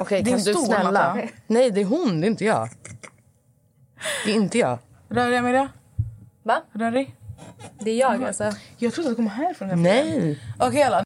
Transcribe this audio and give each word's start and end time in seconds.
Okej, 0.00 0.22
Det 0.22 0.30
är 0.30 0.32
kan 0.32 0.38
en 0.38 0.44
du 0.44 0.54
snälla? 0.54 0.90
matta. 0.92 1.28
Nej, 1.46 1.70
det 1.70 1.80
är 1.80 1.84
hon, 1.84 2.20
det 2.20 2.26
är 2.26 2.28
inte 2.28 2.44
jag. 2.44 2.68
Det 4.24 4.30
är 4.30 4.34
inte 4.34 4.58
jag. 4.58 4.78
Rör 5.08 5.28
jag 5.28 5.34
Emilia? 5.38 5.68
Va? 6.42 6.62
Rör 6.72 6.90
dig? 6.90 7.14
Det 7.80 7.90
är 7.90 7.98
jag 8.00 8.24
alltså. 8.24 8.52
Jag 8.78 8.92
trodde 8.92 9.10
att 9.10 9.12
det 9.12 9.16
kom 9.16 9.26
härifrån. 9.26 9.82
Nej. 9.82 10.38
Okej 10.58 10.82
alla. 10.82 11.04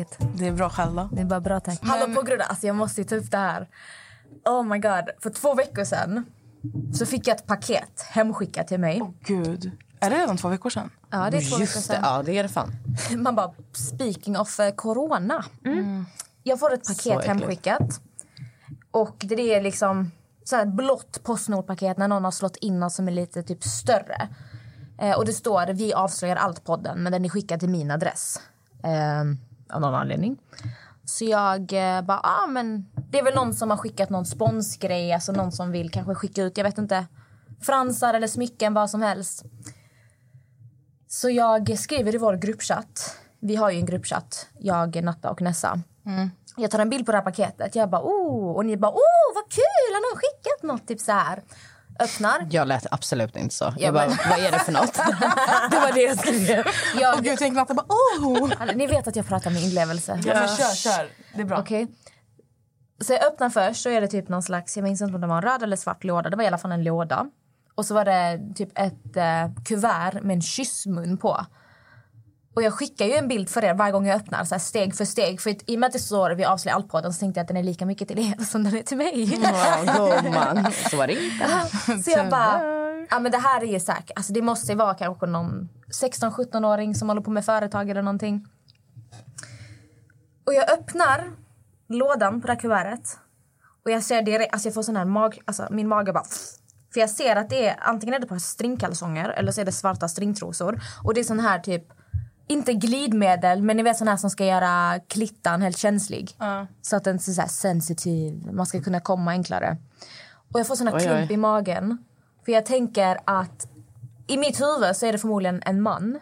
Läget? 0.00 0.18
Det 0.38 0.46
är 0.46 0.52
bra 0.52 0.70
själv 0.70 0.94
då. 0.94 1.08
Det 1.12 1.20
är 1.20 1.24
bara 1.24 1.40
bra 1.40 1.60
tack. 1.60 1.78
Hallå 1.82 2.14
på 2.14 2.22
grund 2.22 2.42
alltså 2.42 2.66
jag 2.66 2.76
måste 2.76 3.00
ju 3.00 3.04
ta 3.04 3.16
upp 3.16 3.30
det 3.30 3.36
här. 3.38 3.68
Oh 4.44 4.64
my 4.64 4.78
god. 4.78 5.10
För 5.22 5.30
två 5.30 5.54
veckor 5.54 5.84
sedan 5.84 6.24
så 6.94 7.06
fick 7.06 7.26
jag 7.26 7.36
ett 7.36 7.46
paket 7.46 8.00
hemskickat 8.08 8.68
till 8.68 8.80
mig. 8.80 9.02
Gud. 9.24 9.70
Är 10.00 10.10
det 10.10 10.16
redan 10.18 10.36
två 10.36 10.48
veckor 10.48 10.70
sedan? 10.70 10.90
Ja, 11.10 11.30
det 11.30 11.36
är 11.36 11.40
två 11.40 11.56
veckor 11.56 11.60
Just 11.60 11.74
det, 11.74 11.80
sedan. 11.80 12.00
ja 12.02 12.22
det 12.22 12.38
är 12.38 12.42
det 12.42 12.48
fan. 12.48 12.72
Man 13.16 13.34
bara, 13.34 13.52
speaking 13.72 14.38
of 14.38 14.60
eh, 14.60 14.74
corona. 14.74 15.44
Mm. 15.64 16.06
Jag 16.42 16.58
får 16.60 16.74
ett 16.74 16.86
paket 16.86 17.24
hemskickat. 17.24 18.00
Och 18.90 19.16
det 19.18 19.54
är 19.54 19.62
liksom 19.62 20.10
så 20.44 20.56
här 20.56 20.62
ett 20.62 20.72
blått 20.72 21.22
Postnord-paket 21.22 21.98
när 21.98 22.08
någon 22.08 22.24
har 22.24 22.30
slått 22.30 22.56
in 22.56 22.80
något 22.80 22.92
som 22.92 23.08
är 23.08 23.12
lite 23.12 23.42
typ 23.42 23.64
större. 23.64 24.28
Eh, 24.98 25.16
och 25.16 25.24
det 25.24 25.32
står 25.32 25.66
vi 25.72 25.92
avslöjar 25.92 26.36
allt-podden 26.36 27.02
men 27.02 27.12
den 27.12 27.24
är 27.24 27.28
skickad 27.28 27.60
till 27.60 27.68
min 27.68 27.90
adress. 27.90 28.40
Eh, 28.84 29.24
av 29.72 29.80
någon 29.80 29.94
anledning. 29.94 30.38
Så 31.04 31.24
jag 31.24 31.72
eh, 31.72 32.02
bara, 32.02 32.20
ah 32.20 32.46
men 32.46 32.86
det 33.10 33.18
är 33.18 33.24
väl 33.24 33.34
någon 33.34 33.54
som 33.54 33.70
har 33.70 33.76
skickat 33.76 34.10
någon 34.10 34.26
sponsgrej, 34.26 35.12
alltså 35.12 35.32
någon 35.32 35.52
som 35.52 35.70
vill 35.72 35.90
kanske 35.90 36.14
skicka 36.14 36.42
ut, 36.42 36.56
jag 36.56 36.64
vet 36.64 36.78
inte, 36.78 37.06
fransar 37.60 38.14
eller 38.14 38.26
smycken, 38.26 38.74
vad 38.74 38.90
som 38.90 39.02
helst. 39.02 39.44
Så 41.08 41.30
jag 41.30 41.78
skriver 41.78 42.14
i 42.14 42.18
vår 42.18 42.34
gruppchatt. 42.34 43.16
Vi 43.40 43.56
har 43.56 43.70
ju 43.70 43.78
en 43.78 43.86
gruppchatt, 43.86 44.46
jag, 44.58 45.04
Natta 45.04 45.30
och 45.30 45.42
Nessa. 45.42 45.80
Jag 46.56 46.70
tar 46.70 46.78
en 46.78 46.90
bild 46.90 47.06
på 47.06 47.12
det 47.12 47.18
här 47.18 47.24
paketet. 47.24 47.74
Jag 47.74 47.90
bara 47.90 48.02
oh, 48.02 48.56
och 48.56 48.66
ni 48.66 48.76
bara 48.76 48.92
oh 48.92 49.34
vad 49.34 49.52
kul, 49.52 49.94
har 49.94 50.12
någon 50.12 50.20
skickat 50.20 50.62
något? 50.62 50.88
Typ 50.88 51.00
så 51.00 51.12
här. 51.12 51.42
Öppnar. 52.00 52.46
Jag 52.50 52.68
lät 52.68 52.86
absolut 52.90 53.36
inte 53.36 53.54
så. 53.54 53.64
Ja, 53.64 53.72
Jag 53.76 53.94
bara, 53.94 54.08
men- 54.08 54.16
vad 54.30 54.38
är 54.38 54.52
det 54.52 54.58
för 54.58 54.72
något? 54.72 54.94
det 55.70 55.80
var 55.80 55.92
det 55.94 56.02
jag 56.02 56.18
skrev. 56.18 56.64
Jag, 57.00 57.24
gud, 57.24 57.38
tänk 57.38 57.54
Natta 57.54 57.74
bara 57.74 57.86
oh! 57.88 58.50
Alltså, 58.60 58.76
ni 58.76 58.86
vet 58.86 59.08
att 59.08 59.16
jag 59.16 59.26
pratar 59.26 59.50
med 59.50 59.62
inlevelse. 59.62 60.20
Ja. 60.24 60.34
Men 60.34 60.48
kör, 60.48 60.74
kör. 60.74 61.08
Det 61.34 61.40
är 61.40 61.44
bra. 61.44 61.58
Okej. 61.58 61.86
Så 63.00 63.12
jag 63.12 63.26
öppnar 63.26 63.50
först 63.50 63.82
så 63.82 63.88
är 63.88 64.00
det 64.00 64.08
typ 64.08 64.28
någon 64.28 64.42
slags, 64.42 64.76
jag 64.76 64.84
minns 64.84 65.00
inte 65.00 65.14
om 65.14 65.20
det 65.20 65.26
var 65.26 65.36
en 65.36 65.42
röd 65.42 65.62
eller 65.62 65.76
svart 65.76 66.04
låda. 66.04 66.30
Det 66.30 66.36
var 66.36 66.44
i 66.44 66.46
alla 66.46 66.58
fall 66.58 66.72
en 66.72 66.84
låda. 66.84 67.26
Och 67.74 67.86
så 67.86 67.94
var 67.94 68.04
det 68.04 68.40
typ 68.54 68.78
ett 68.78 69.16
eh, 69.16 69.62
kuvert 69.64 70.22
med 70.22 70.34
en 70.34 70.42
kyssmun 70.42 71.16
på. 71.18 71.46
Och 72.54 72.62
jag 72.62 72.72
skickar 72.72 73.06
ju 73.06 73.12
en 73.12 73.28
bild 73.28 73.48
för 73.48 73.64
er 73.64 73.74
varje 73.74 73.92
gång 73.92 74.06
jag 74.06 74.16
öppnar, 74.16 74.44
så 74.44 74.58
steg 74.58 74.94
för 74.94 75.04
steg. 75.04 75.40
För 75.40 75.70
i 75.70 75.76
och 75.76 75.80
med 75.80 75.86
att 75.86 75.92
det 75.92 75.98
står 75.98 76.30
vi 76.30 76.44
avslöjar 76.44 76.76
allt 76.76 76.88
på 76.88 77.00
den 77.00 77.12
så 77.12 77.20
tänkte 77.20 77.38
jag 77.38 77.44
att 77.44 77.48
den 77.48 77.56
är 77.56 77.62
lika 77.62 77.86
mycket 77.86 78.08
till 78.08 78.18
er 78.18 78.44
som 78.44 78.64
den 78.64 78.76
är 78.76 78.82
till 78.82 78.96
mig. 78.96 79.40
Ja, 79.86 80.20
gumman. 80.22 80.72
Så 80.90 80.96
var 80.96 81.06
det 81.06 81.24
inte. 81.24 82.02
Så 82.02 82.10
jag 82.10 82.30
bara, 82.30 82.62
ja 83.10 83.20
men 83.20 83.32
det 83.32 83.38
här 83.38 83.62
är 83.62 83.66
ju 83.66 83.80
säkert, 83.80 84.10
alltså 84.16 84.32
det 84.32 84.42
måste 84.42 84.72
ju 84.72 84.78
vara 84.78 84.94
kanske 84.94 85.26
någon 85.26 85.68
16-17-åring 86.02 86.94
som 86.94 87.08
håller 87.08 87.22
på 87.22 87.30
med 87.30 87.44
företag 87.44 87.90
eller 87.90 88.02
någonting. 88.02 88.46
Och 90.46 90.54
jag 90.54 90.70
öppnar 90.70 91.30
lådan 91.88 92.40
på 92.40 92.46
det 92.46 92.52
här 92.52 92.60
kuvertet 92.60 93.18
och 93.84 93.90
jag 93.90 94.02
ser 94.02 94.22
direkt, 94.22 94.52
alltså 94.52 94.68
jag 94.68 94.74
får 94.74 94.82
sån 94.82 94.96
här 94.96 95.04
mag, 95.04 95.40
alltså 95.44 95.68
min 95.70 95.88
mage 95.88 96.12
bara 96.12 96.24
för 96.92 97.00
jag 97.00 97.10
ser 97.10 97.36
att 97.36 97.50
det 97.50 97.66
är 97.66 97.76
antingen 97.80 98.14
är 98.14 98.18
det 98.18 98.26
par 98.26 98.38
stringkalsonger 98.38 99.28
eller 99.28 99.52
så 99.52 99.60
är 99.60 99.64
det 99.64 99.72
svarta 99.72 100.08
stringtrosor 100.08 100.80
och 101.04 101.14
det 101.14 101.20
är 101.20 101.24
sån 101.24 101.40
här 101.40 101.58
typ 101.58 101.84
inte 102.50 102.72
glidmedel, 102.72 103.62
men 103.62 103.76
ni 103.76 103.82
vet 103.82 103.96
sån 103.96 104.08
här 104.08 104.16
som 104.16 104.30
ska 104.30 104.46
göra 104.46 105.00
klittan 105.08 105.62
helt 105.62 105.78
känslig. 105.78 106.36
Så 106.82 106.96
att 106.96 107.04
den 107.04 107.14
är 107.16 107.20
så 107.20 107.40
här 107.40 107.48
sensitiv, 107.48 108.52
man 108.52 108.66
ska 108.66 108.82
kunna 108.82 109.00
komma 109.00 109.30
enklare. 109.30 109.76
Och 110.52 110.60
jag 110.60 110.66
får 110.66 110.76
sån 110.76 110.86
här 110.86 110.94
Oj, 110.94 111.00
klump 111.00 111.30
oj. 111.30 111.34
i 111.34 111.36
magen. 111.36 111.98
För 112.44 112.52
jag 112.52 112.66
tänker 112.66 113.18
att 113.24 113.66
i 114.26 114.36
mitt 114.36 114.60
huvud 114.60 114.96
så 114.96 115.06
är 115.06 115.12
det 115.12 115.18
förmodligen 115.18 115.62
en 115.66 115.82
man. 115.82 116.18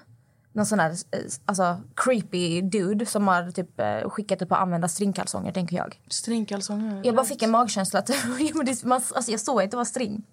Någon 0.53 0.66
sån 0.66 0.81
här 0.81 0.91
eh, 0.91 1.19
alltså, 1.44 1.81
creepy 1.97 2.60
dude 2.60 3.06
som 3.06 3.28
har 3.28 3.50
typ 3.50 3.81
eh, 3.81 4.10
skickat 4.10 4.43
upp 4.43 4.53
att 4.53 4.59
använda 4.59 4.89
stringkalsonger, 4.89 5.53
tänker 5.53 5.77
jag. 5.77 6.00
Stringkalsonger. 6.09 7.00
Jag 7.05 7.15
bara 7.15 7.27
fick 7.27 7.43
en 7.43 7.50
magkänsla 7.50 7.99
att 7.99 8.10
alltså, 8.91 9.31
jag 9.31 9.41
såg 9.41 9.62
att 9.62 9.71
det 9.71 9.77
var 9.77 9.84
string. 9.84 10.25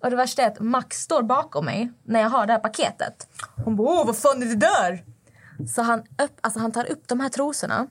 Och 0.00 0.10
det 0.10 0.16
värsta 0.16 0.42
är 0.42 0.46
att 0.46 0.60
Max 0.60 0.96
står 0.96 1.22
bakom 1.22 1.64
mig 1.64 1.92
när 2.04 2.20
jag 2.20 2.30
har 2.30 2.46
det 2.46 2.52
här 2.52 2.60
paketet. 2.60 3.28
Hon 3.64 3.76
bara 3.76 3.88
åh 3.88 4.06
vad 4.06 4.16
fan 4.16 4.42
är 4.42 4.46
det 4.46 4.54
där? 4.54 5.04
Så 5.74 5.82
han, 5.82 5.98
upp, 6.00 6.38
alltså, 6.40 6.60
han 6.60 6.72
tar 6.72 6.90
upp 6.90 7.08
de 7.08 7.20
här 7.20 7.28
trosorna. 7.28 7.86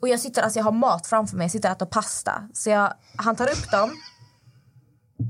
Och 0.00 0.08
jag 0.08 0.20
sitter, 0.20 0.42
alltså 0.42 0.58
jag 0.58 0.64
har 0.64 0.72
mat 0.72 1.06
framför 1.06 1.36
mig, 1.36 1.44
jag 1.44 1.50
sitter 1.52 1.68
och 1.68 1.76
äter 1.76 1.86
pasta. 1.86 2.42
Så 2.54 2.70
jag, 2.70 2.92
han 3.16 3.36
tar 3.36 3.50
upp 3.50 3.70
dem. 3.70 3.90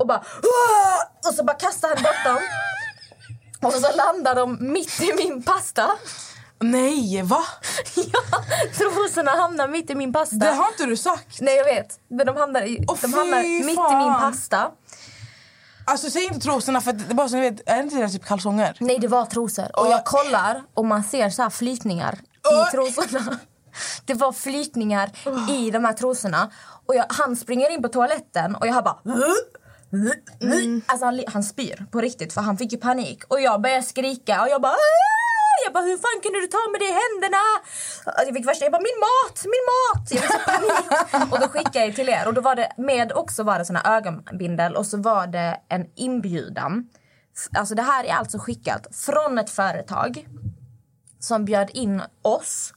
Och 0.01 0.07
bara 0.07 0.19
"Åh!" 0.43 1.29
Och 1.29 1.35
så 1.35 1.45
bara 1.45 1.57
kastar 1.57 1.89
han 1.89 2.03
bort 2.03 2.25
dem. 2.25 2.39
Och 3.63 3.73
så 3.73 3.97
landar 3.97 4.35
de 4.35 4.73
mitt 4.73 5.03
i 5.03 5.13
min 5.17 5.43
pasta. 5.43 5.91
Nej, 6.61 7.23
va? 7.23 7.43
Ja, 7.95 8.21
trosorna 8.79 9.31
hamnar 9.31 9.69
mitt 9.69 9.91
i 9.91 9.95
min 9.95 10.13
pasta. 10.13 10.37
Det 10.37 10.53
har 10.53 10.69
inte 10.69 10.87
du 10.87 10.97
sagt. 10.97 11.41
Nej 11.41 11.57
jag 11.57 11.65
vet, 11.65 12.01
men 12.09 12.27
de 12.27 12.37
hamnar, 12.37 12.63
i, 12.63 12.85
Åh, 12.89 12.97
de 13.03 13.15
hamnar 13.15 13.43
mitt 13.43 13.93
i 13.93 13.97
min 13.97 14.15
pasta. 14.15 14.71
Alltså 15.89 16.11
säg 16.11 16.25
inte 16.25 16.41
trosorna 16.41 16.81
för 16.81 16.93
det 16.93 17.11
är 17.11 17.15
bara 17.15 17.29
så 17.29 17.37
ni 17.37 17.51
vet, 17.51 17.69
är 17.69 17.77
det 17.77 17.83
inte 17.83 17.97
det 17.97 18.09
typ 18.09 18.25
kalsonger? 18.25 18.77
Nej 18.81 18.99
det 18.99 19.09
var 19.09 19.27
trosor. 19.27 19.81
Och 19.81 19.87
jag 19.87 20.05
kollar 20.05 20.63
och 20.75 20.85
man 20.85 21.05
ser 21.05 21.31
så 21.31 21.43
här 21.43 21.51
flytningar 21.51 22.19
i 22.69 22.71
trosorna. 22.77 23.39
Det 24.05 24.15
var 24.15 24.33
flytningar 24.33 25.11
i 25.51 25.71
de 25.71 25.85
här 25.85 25.93
trosorna. 25.93 26.51
Och 26.87 26.95
jag, 26.95 27.05
han 27.09 27.37
springer 27.37 27.71
in 27.71 27.83
på 27.83 27.89
toaletten 27.89 28.55
och 28.55 28.67
jag 28.67 28.75
har 28.75 28.83
bara... 28.83 28.97
Alltså 30.87 31.05
han, 31.05 31.21
han 31.27 31.43
spyr 31.43 31.87
på 31.91 32.01
riktigt 32.01 32.33
för 32.33 32.41
han 32.41 32.59
fick 32.59 32.73
ju 32.73 32.79
panik. 32.79 33.25
Och 33.29 33.41
jag 33.41 33.61
börjar 33.63 33.83
skrika 33.83 34.43
och 34.43 34.49
jag 34.49 34.63
bara... 34.63 34.75
Jag 35.65 35.73
bara, 35.73 35.85
hur 35.85 35.97
fan 35.97 36.21
kunde 36.23 36.41
du 36.41 36.47
ta 36.47 36.63
med 36.73 36.81
det 36.81 36.91
i 36.95 36.97
händerna? 37.03 37.43
Jag 38.27 38.35
fick 38.35 38.47
värsta, 38.47 38.65
jag 38.65 38.73
bara, 38.73 38.83
min 38.91 39.01
mat, 39.07 39.45
min 39.55 39.65
mat! 39.73 40.11
Jag 40.11 40.21
fick 40.23 40.33
så 40.33 40.51
panik. 40.51 41.33
Och 41.33 41.41
då 41.41 41.49
skickade 41.49 41.87
jag 41.87 41.95
till 41.95 42.09
er. 42.09 42.27
Och 42.27 42.35
då 42.35 42.41
var 42.41 42.55
det, 42.55 42.73
med 42.77 43.13
också 43.13 43.43
var 43.43 43.59
det 43.59 43.65
såna 43.65 43.97
ögonbindel 43.97 44.77
och 44.77 44.87
så 44.87 44.97
var 44.97 45.27
det 45.27 45.61
en 45.69 45.87
inbjudan. 45.95 46.89
Alltså 47.59 47.75
det 47.75 47.83
här 47.83 48.05
är 48.05 48.15
alltså 48.15 48.39
skickat 48.39 48.87
från 48.93 49.39
ett 49.39 49.51
företag 49.51 50.27
som 51.19 51.45
bjöd 51.45 51.71
in 51.71 52.03
oss 52.23 52.73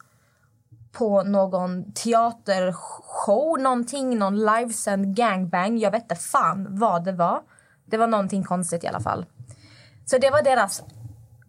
på 0.91 1.23
någon 1.23 1.93
teatershow, 1.93 3.59
någonting, 3.59 4.17
någon 4.17 4.39
livesänd 4.45 5.15
gangbang. 5.15 5.77
Jag 5.77 5.91
vet 5.91 6.01
inte 6.01 6.15
fan 6.15 6.67
vad 6.69 7.03
det 7.03 7.11
var. 7.11 7.41
Det 7.85 7.97
var 7.97 8.07
någonting 8.07 8.43
konstigt 8.43 8.83
i 8.83 8.87
alla 8.87 8.99
fall. 8.99 9.25
Så 10.05 10.17
det 10.17 10.29
var 10.29 10.41
deras 10.41 10.83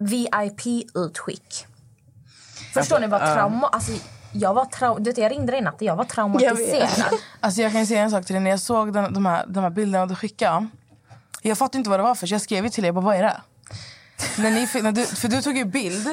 VIP-utskick. 0.00 1.66
Förstår 2.74 3.00
ni 3.00 3.06
vad 3.06 3.20
trauma... 3.20 3.68
Alltså, 3.68 3.92
jag 4.32 4.54
var 4.54 4.64
trau... 4.64 4.98
du 4.98 5.10
vet, 5.10 5.18
jag 5.18 5.32
ringde 5.32 5.52
dig 5.52 5.60
i 5.60 5.64
natt 5.64 5.76
jag 5.78 5.96
var 5.96 6.04
traumatiserad. 6.04 7.20
Alltså 7.40 7.62
jag 7.62 7.72
kan 7.72 7.86
säga 7.86 8.02
en 8.02 8.10
sak 8.10 8.26
till 8.26 8.34
dig. 8.34 8.42
När 8.42 8.50
jag 8.50 8.60
såg 8.60 8.92
den, 8.92 9.14
de, 9.14 9.26
här, 9.26 9.46
de 9.46 9.60
här 9.62 9.70
bilderna 9.70 10.06
du 10.06 10.14
skickade. 10.14 10.66
Jag 11.42 11.58
fattade 11.58 11.78
inte 11.78 11.90
vad 11.90 11.98
det 11.98 12.04
var 12.04 12.14
för 12.14 12.26
så 12.26 12.34
jag 12.34 12.40
skrev 12.40 12.68
till. 12.68 12.84
Jag 12.84 12.94
bara, 12.94 13.04
vad 13.04 13.16
är 13.16 13.22
det? 13.22 13.40
när 14.38 14.50
ni, 14.50 14.82
när 14.82 14.92
du, 14.92 15.06
för 15.06 15.28
du 15.28 15.42
tog 15.42 15.56
ju 15.56 15.64
bild. 15.64 16.08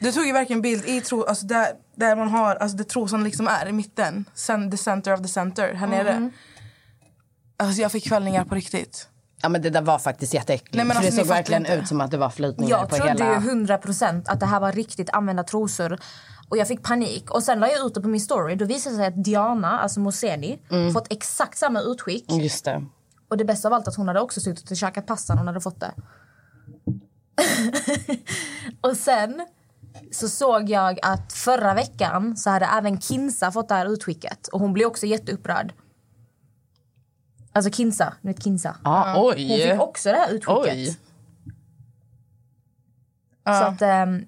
Du 0.00 0.12
tog 0.12 0.26
ju 0.26 0.32
verkligen 0.32 0.62
bild 0.62 0.84
i 0.84 1.00
tro, 1.00 1.24
alltså 1.24 1.46
där, 1.46 1.68
där 1.94 2.16
man 2.16 2.28
har, 2.28 2.56
alltså 2.56 2.76
där 2.76 2.84
trosan 2.84 3.24
liksom 3.24 3.48
är 3.48 3.68
i 3.68 3.72
mitten. 3.72 4.24
Sen, 4.34 4.70
the 4.70 4.76
center 4.76 5.12
of 5.12 5.22
the 5.22 5.28
center, 5.28 5.74
här 5.74 5.86
nere. 5.86 6.30
Alltså 7.56 7.82
jag 7.82 7.92
fick 7.92 8.08
kvällningar 8.08 8.44
på 8.44 8.54
riktigt. 8.54 9.08
Ja, 9.42 9.48
men 9.48 9.62
det 9.62 9.70
där 9.70 9.82
var 9.82 9.98
faktiskt 9.98 10.34
jätteäckligt. 10.34 10.74
Nej, 10.74 10.84
men 10.84 10.96
alltså, 10.96 11.12
det 11.12 11.16
såg 11.16 11.26
verkligen 11.26 11.66
ut 11.66 11.88
som 11.88 12.00
att 12.00 12.10
det 12.10 12.16
var 12.16 12.30
flytningar 12.30 12.70
Jag 12.70 12.88
på 12.88 12.96
trodde 12.96 13.12
hela... 13.12 13.40
ju 13.40 13.48
100 13.48 13.78
procent 13.78 14.28
att 14.28 14.40
det 14.40 14.46
här 14.46 14.60
var 14.60 14.72
riktigt 14.72 15.10
använda 15.10 15.42
trosor. 15.44 15.98
Och 16.48 16.56
jag 16.56 16.68
fick 16.68 16.82
panik. 16.82 17.30
Och 17.30 17.42
sen 17.42 17.60
la 17.60 17.68
jag 17.68 17.86
ut 17.86 17.94
det 17.94 18.00
på 18.00 18.08
min 18.08 18.20
story. 18.20 18.54
Då 18.54 18.64
visade 18.64 18.96
det 18.96 18.98
sig 18.98 19.06
att 19.06 19.24
Diana, 19.24 19.80
alltså 19.80 20.00
Moseni, 20.00 20.58
fått 20.92 21.12
exakt 21.12 21.58
samma 21.58 21.80
utskick. 21.80 22.32
Just 22.32 22.64
det. 22.64 22.84
Och 23.28 23.36
det 23.36 23.44
bästa 23.44 23.68
av 23.68 23.74
allt 23.74 23.88
att 23.88 23.96
hon 23.96 24.08
hade 24.08 24.20
också 24.20 24.40
suttit 24.40 24.70
och 24.70 24.76
käkat 24.76 25.06
pasta 25.06 25.34
när 25.34 25.38
hon 25.38 25.46
hade 25.46 25.60
fått 25.60 25.80
det. 25.80 25.92
och 28.88 28.96
sen 28.96 29.46
så 30.12 30.28
såg 30.28 30.70
jag 30.70 30.98
att 31.02 31.32
förra 31.32 31.74
veckan 31.74 32.36
så 32.36 32.50
hade 32.50 32.66
även 32.66 33.00
Kinsa 33.00 33.52
fått 33.52 33.68
det 33.68 33.74
här 33.74 33.92
utskicket. 33.92 34.48
Och 34.48 34.60
hon 34.60 34.72
blev 34.72 34.86
också 34.86 35.06
jätteupprörd. 35.06 35.72
Alltså 37.52 37.70
Kinsa, 37.72 38.14
ni 38.20 38.32
vet 38.32 38.44
Kinsa. 38.44 38.76
Ah, 38.82 39.14
Hon 39.14 39.32
oj. 39.36 39.70
fick 39.70 39.80
också 39.80 40.08
det 40.08 40.16
här 40.16 40.30
utskicket. 40.32 40.66
Oj. 40.66 40.98
Så 43.44 43.50
att, 43.50 43.82
ehm, 43.82 44.24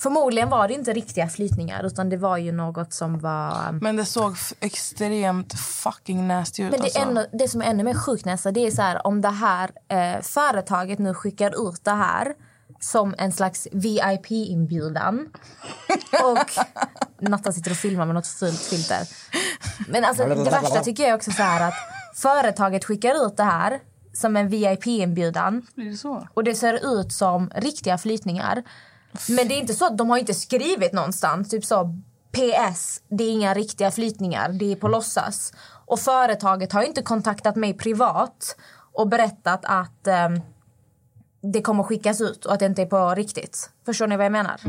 förmodligen 0.00 0.48
var 0.48 0.68
det 0.68 0.74
inte 0.74 0.92
riktiga 0.92 1.28
flytningar 1.28 1.84
utan 1.84 2.08
det 2.08 2.16
var 2.16 2.36
ju 2.36 2.52
något 2.52 2.92
som 2.92 3.18
var... 3.18 3.72
Men 3.72 3.96
det 3.96 4.04
såg 4.04 4.36
extremt 4.60 5.60
fucking 5.60 6.28
nasty 6.28 6.62
ut. 6.62 6.70
Men 6.70 6.80
det, 6.80 6.84
alltså. 6.84 6.98
är 6.98 7.02
ännu, 7.02 7.26
det 7.32 7.48
som 7.48 7.62
är 7.62 7.66
ännu 7.66 7.84
mer 7.84 7.94
sjukt 7.94 8.24
nästa, 8.24 8.50
det 8.50 8.66
är 8.66 8.70
så 8.70 8.82
här 8.82 9.06
om 9.06 9.20
det 9.20 9.28
här 9.28 9.70
eh, 9.88 10.22
företaget 10.22 10.98
nu 10.98 11.14
skickar 11.14 11.70
ut 11.70 11.84
det 11.84 11.90
här 11.90 12.34
som 12.80 13.14
en 13.18 13.32
slags 13.32 13.68
VIP-inbjudan. 13.72 15.30
Och 16.24 16.50
Natta 17.28 17.52
sitter 17.52 17.70
och 17.70 17.76
filmar 17.76 18.06
med 18.06 18.14
något 18.14 18.26
fult 18.26 18.60
filter. 18.60 19.08
Men 19.88 20.04
alltså, 20.04 20.26
det 20.26 20.50
värsta 20.50 20.80
tycker 20.80 21.02
jag 21.02 21.14
också 21.14 21.30
så 21.30 21.42
här 21.42 21.68
att 21.68 21.74
företaget 22.24 22.84
skickar 22.84 23.26
ut 23.26 23.36
det 23.36 23.42
här 23.42 23.80
som 24.12 24.36
en 24.36 24.48
VIP-inbjudan 24.48 25.66
och 26.34 26.44
det 26.44 26.54
ser 26.54 27.00
ut 27.00 27.12
som 27.12 27.50
riktiga 27.54 27.98
flytningar. 27.98 28.62
Men 29.28 29.48
det 29.48 29.54
är 29.54 29.60
inte 29.60 29.74
så 29.74 29.86
att 29.86 29.98
de 29.98 30.10
har 30.10 30.18
inte 30.18 30.34
skrivit 30.34 30.92
någonstans. 30.92 31.48
Typ 31.48 31.64
så 31.64 31.96
PS, 32.32 33.02
det 33.08 33.24
är 33.24 33.30
inga 33.30 33.54
riktiga 33.54 33.90
flytningar, 33.90 34.48
det 34.48 34.72
är 34.72 34.76
på 34.76 34.88
låtsas. 34.88 35.52
Och 35.86 36.00
företaget 36.00 36.72
har 36.72 36.82
inte 36.82 37.02
kontaktat 37.02 37.56
mig 37.56 37.74
privat 37.74 38.56
och 38.92 39.08
berättat 39.08 39.60
att 39.64 40.06
ehm, 40.06 40.40
det 41.52 41.62
kommer 41.62 41.82
skickas 41.82 42.20
ut 42.20 42.44
och 42.44 42.52
att 42.52 42.60
det 42.60 42.66
inte 42.66 42.82
är 42.82 42.86
på 42.86 43.14
riktigt. 43.14 43.70
Förstår 43.86 44.06
ni 44.06 44.16
vad 44.16 44.24
jag 44.24 44.32
menar? 44.32 44.60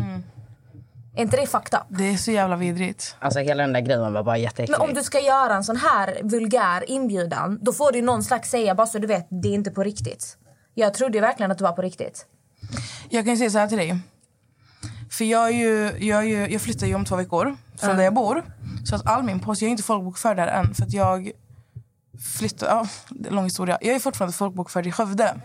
Är 1.16 1.22
inte 1.22 1.38
det 1.38 1.44
up? 1.44 1.86
Det 1.90 2.04
är 2.10 2.18
så 2.18 2.32
jävla 2.32 2.56
vidrigt. 2.56 3.16
Alltså 3.20 3.40
hela 3.40 3.64
den 3.64 3.74
där 3.74 3.82
grejen 3.82 4.14
var 4.14 4.24
bara 4.24 4.38
jätteäcklig. 4.38 4.78
Men 4.80 4.90
om 4.90 4.94
du 4.94 5.04
ska 5.04 5.20
göra 5.20 5.56
en 5.56 5.64
sån 5.64 5.78
här 5.78 6.20
vulgär 6.24 6.90
inbjudan 6.90 7.60
då 7.62 7.74
får 7.74 7.92
du 7.92 8.02
någon 8.02 8.24
slags 8.24 8.50
säga 8.50 8.76
bara 8.76 8.88
så 8.88 9.00
du 9.00 9.08
vet, 9.08 9.28
det 9.30 9.48
är 9.48 9.54
inte 9.54 9.72
på 9.72 9.84
riktigt. 9.84 10.38
Jag 10.74 10.94
trodde 10.94 11.22
verkligen 11.22 11.52
att 11.52 11.58
det 11.58 11.64
var 11.64 11.72
på 11.72 11.82
riktigt. 11.82 12.26
Jag 13.10 13.26
kan 13.26 13.38
säga 13.38 13.50
så 13.50 13.58
här 13.58 13.68
till 13.68 13.78
dig. 13.78 14.00
För 15.12 15.26
jag, 15.26 15.48
är 15.48 15.54
ju, 15.54 16.06
jag, 16.08 16.20
är 16.20 16.28
ju, 16.28 16.48
jag 16.48 16.62
flyttar 16.62 16.88
ju 16.88 16.96
om 16.96 17.06
två 17.06 17.16
veckor 17.16 17.56
från 17.80 17.98
där 17.98 18.04
jag 18.04 18.14
bor. 18.14 18.44
Så 18.86 18.96
att 18.96 19.08
all 19.08 19.24
min 19.24 19.40
post, 19.40 19.62
jag 19.62 19.68
är 19.68 19.72
inte 19.72 19.84
folkbokförd 19.84 20.38
där 20.38 20.48
än. 20.48 20.74
För 20.74 20.84
att 20.84 20.94
jag 20.94 21.32
flyttar, 22.38 22.68
ja, 22.68 22.88
lång 23.30 23.44
historia. 23.44 23.78
Jag 23.82 23.96
är 23.96 24.00
fortfarande 24.00 24.38
folkbokförd 24.38 24.88
i 24.88 24.92
Skövde. 24.92 25.36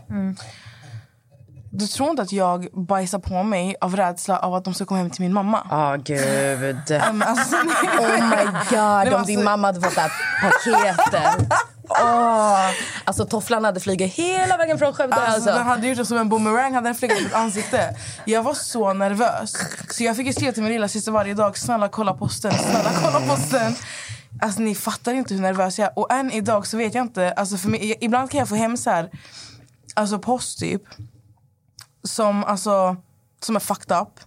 Du 1.73 1.87
tror 1.87 2.11
inte 2.11 2.23
att 2.23 2.33
jag 2.33 2.67
bajsar 2.73 3.19
på 3.19 3.43
mig 3.43 3.77
av 3.81 3.97
rädsla 3.97 4.39
av 4.39 4.55
att 4.55 4.65
de 4.65 4.75
ska 4.75 4.85
komma 4.85 4.99
hem 5.01 5.11
till 5.11 5.23
min 5.23 5.33
mamma? 5.33 5.67
Ja, 5.71 5.97
gud. 6.05 6.77
Men 6.89 7.23
alltså, 7.23 7.57
Oh 8.01 8.29
my 8.31 8.45
god, 8.71 9.15
om 9.15 9.25
din 9.27 9.39
så- 9.39 9.45
mamma 9.45 9.69
hade 9.69 9.81
fått 9.81 9.95
det 9.95 10.01
här 10.01 10.13
paketet. 10.43 11.47
Åh. 12.03 12.71
Alltså 13.05 13.25
tofflan 13.27 13.65
hade 13.65 13.81
flugit 13.81 14.15
hela 14.15 14.57
vägen 14.57 14.79
från 14.79 14.93
Skövde. 14.95 15.17
Alltså, 15.17 15.33
Alltså, 15.35 15.51
Den 15.51 15.67
hade 15.67 15.87
gjort 15.89 15.99
det 15.99 16.05
som 16.07 16.17
en 16.19 16.29
boomerang, 16.29 16.75
hade 16.75 16.89
den 16.89 16.95
flugit 16.95 17.23
mitt 17.23 17.35
ansikte. 17.35 17.97
Jag 18.25 18.43
var 18.43 18.55
så 18.55 18.93
nervös. 18.93 19.53
Så 19.91 20.05
jag 20.05 20.17
fick 20.17 20.35
skriva 20.35 20.53
till 20.53 20.63
min 20.63 20.73
lilla 20.73 20.89
syster 20.89 21.13
varje 21.13 21.35
dag. 21.35 21.59
Snälla 21.59 21.89
kolla 21.89 22.15
posten, 22.15 22.53
snälla 22.53 22.91
kolla 23.03 23.21
posten. 23.35 23.75
Alltså 24.43 24.61
ni 24.63 24.75
fattar 24.75 25.15
inte 25.15 25.35
hur 25.35 25.41
nervös 25.43 25.79
jag 25.79 25.87
är. 25.87 25.99
Och 25.99 26.13
än 26.13 26.31
idag 26.31 26.67
så 26.67 26.77
vet 26.77 26.95
jag 26.95 27.05
inte. 27.05 27.33
Alltså, 27.33 27.57
för 27.57 27.69
mig, 27.69 27.97
ibland 28.01 28.31
kan 28.31 28.39
jag 28.39 28.49
få 28.49 28.55
hem 28.55 28.77
så 28.77 28.91
här, 28.91 29.11
alltså 29.95 30.19
post 30.19 30.59
typ. 30.61 30.83
Som, 32.03 32.45
alltså, 32.45 32.97
som 33.41 33.57
är 33.57 33.61
fucked 33.61 33.97
up. 33.97 34.21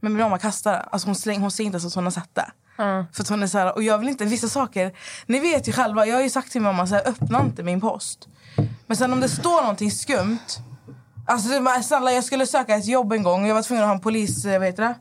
Men 0.00 0.12
min 0.12 0.22
mamma 0.22 0.38
kastar 0.38 0.72
det. 0.72 0.80
Alltså, 0.80 1.08
hon, 1.08 1.14
släng, 1.14 1.40
hon 1.40 1.50
säger 1.50 1.66
inte 1.66 1.76
ens 1.76 1.86
att 1.86 1.94
hon 1.94 2.04
har 2.04 2.10
sett 2.10 2.34
det. 2.34 2.50
För 3.12 3.22
att 3.22 3.28
hon 3.28 3.42
är 3.42 3.46
så 3.46 3.58
här, 3.58 3.74
och 3.74 3.82
jag 3.82 3.98
vill 3.98 4.08
inte, 4.08 4.24
vissa 4.24 4.48
saker, 4.48 4.92
ni 5.26 5.40
vet 5.40 5.68
ju 5.68 5.72
själva, 5.72 6.06
jag 6.06 6.14
har 6.14 6.22
ju 6.22 6.30
sagt 6.30 6.52
till 6.52 6.60
min 6.60 6.72
mamma 6.72 6.86
så 6.86 6.94
här, 6.94 7.08
öppna 7.08 7.40
inte 7.40 7.62
min 7.62 7.80
post. 7.80 8.28
Men 8.86 8.96
sen 8.96 9.12
om 9.12 9.20
det 9.20 9.28
står 9.28 9.60
någonting 9.60 9.90
skumt, 9.90 10.38
alltså 11.26 11.48
snälla 11.82 12.12
jag 12.12 12.24
skulle 12.24 12.46
söka 12.46 12.76
ett 12.76 12.86
jobb 12.86 13.12
en 13.12 13.22
gång 13.22 13.42
och 13.42 13.48
jag 13.48 13.54
var 13.54 13.62
tvungen 13.62 13.84
att 13.84 13.88
ha 13.88 13.94
en 13.94 14.00
polis, 14.00 14.44
eh, 14.44 14.58
vad 14.58 14.66
heter 14.66 14.82
det? 14.82 14.94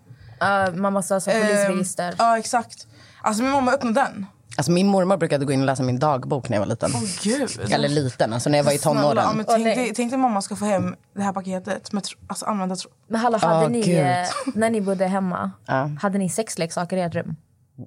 Uh, 0.46 0.76
man 0.76 0.94
måste 0.94 1.14
ha 1.14 1.22
så 1.22 1.31
polisregister. 1.31 2.16
Ja 2.18 2.38
exakt. 2.38 2.88
Alltså 3.22 3.44
min 3.44 3.52
mamma 3.52 3.72
öppnade 3.72 4.02
den. 4.02 4.26
Alltså 4.58 4.72
min 4.72 4.88
mormor 4.88 5.18
brukade 5.18 5.46
gå 5.46 5.52
in 5.54 5.60
och 5.60 5.66
läsa 5.66 5.84
min 5.84 6.00
dagbok 6.00 6.50
när 6.50 6.58
jag 6.58 6.62
var 6.62 6.68
liten. 6.68 6.92
Åh 6.96 7.02
gud. 7.24 7.72
Eller 7.72 7.90
liten, 7.90 8.34
alltså 8.34 8.50
när 8.50 8.58
jag 8.58 8.66
var 8.66 8.72
i 8.72 8.78
Snälla, 8.78 9.00
ja, 9.00 9.10
tonåren. 9.10 9.38
men 9.38 9.46
Åh, 9.48 9.54
tänk, 9.54 9.66
nej. 9.66 9.76
dig, 9.76 9.94
tänk 9.96 10.12
dig 10.12 10.20
mamma 10.20 10.42
ska 10.42 10.56
få 10.56 10.66
hem 10.66 10.96
det 11.16 11.22
här 11.22 11.34
paketet 11.34 11.92
med 11.94 12.04
tro, 12.04 12.20
alltså 12.28 12.46
använda 12.46 12.76
tro. 12.76 12.92
Men 13.08 13.22
hallå, 13.22 13.38
hade 13.38 13.66
Åh, 13.66 13.72
ni, 13.72 13.82
gud. 13.82 13.98
eh, 14.00 14.28
när 14.56 14.70
ni 14.70 14.82
bodde 14.82 15.06
hemma, 15.08 15.52
Ja. 15.66 15.90
hade 16.02 16.18
ni 16.18 16.30
sexleksaker 16.30 16.98
i 16.98 17.02
ert 17.02 17.16
rum? 17.16 17.36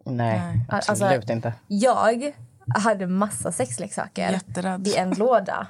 Nej, 0.04 0.40
Alltså, 0.68 0.92
absolut 0.92 1.30
inte. 1.30 1.52
Jag 1.66 2.32
hade 2.74 3.06
massa 3.06 3.52
sexleksaker 3.52 4.30
Jätterädd. 4.30 4.86
i 4.88 4.96
en 4.96 5.10
låda. 5.10 5.66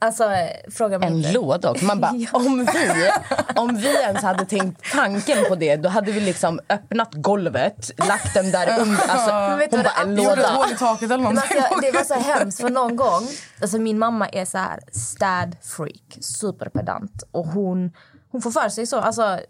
Alltså, 0.00 0.24
eh, 0.24 0.70
fråga 0.70 0.98
mig 0.98 1.08
En 1.08 1.14
inte. 1.16 1.32
låda 1.32 1.70
också. 1.70 1.84
Man 1.84 2.00
bara, 2.00 2.12
Ja. 2.16 2.28
om, 2.32 2.66
vi, 2.74 3.10
om 3.56 3.76
vi 3.76 3.88
ens 3.96 4.22
hade 4.22 4.44
tänkt 4.44 4.92
tanken 4.92 5.44
på 5.48 5.54
det 5.54 5.76
då 5.76 5.88
hade 5.88 6.12
vi 6.12 6.20
liksom 6.20 6.60
öppnat 6.68 7.08
golvet, 7.14 7.90
lagt 8.08 8.34
den 8.34 8.50
där 8.50 8.80
under. 8.80 9.02
Alltså, 9.08 9.30
hon 9.32 9.82
bara, 9.82 9.82
det 9.82 10.02
en? 10.02 10.16
Gjorde 10.16 10.36
låda. 10.36 10.48
hål 10.48 10.72
i 10.72 10.76
taket 10.76 11.02
eller 11.10 11.16
Men 11.24 11.34
någonting. 11.34 11.58
alltså, 11.62 11.80
det 11.80 11.90
var 11.92 12.04
så 12.04 12.14
hemskt 12.14 12.60
för 12.60 12.70
någon 12.70 12.96
gång, 12.96 13.28
alltså 13.60 13.78
min 13.78 13.98
mamma 13.98 14.28
är 14.28 14.44
så 14.44 14.58
här 14.58 14.80
stad 14.92 15.56
freak, 15.62 16.18
superpedant 16.20 17.22
och 17.30 17.46
hon, 17.46 17.90
hon 18.32 18.42
får 18.42 18.50
för 18.50 18.68
sig 18.68 18.86
så, 18.86 18.98
alltså 19.00 19.40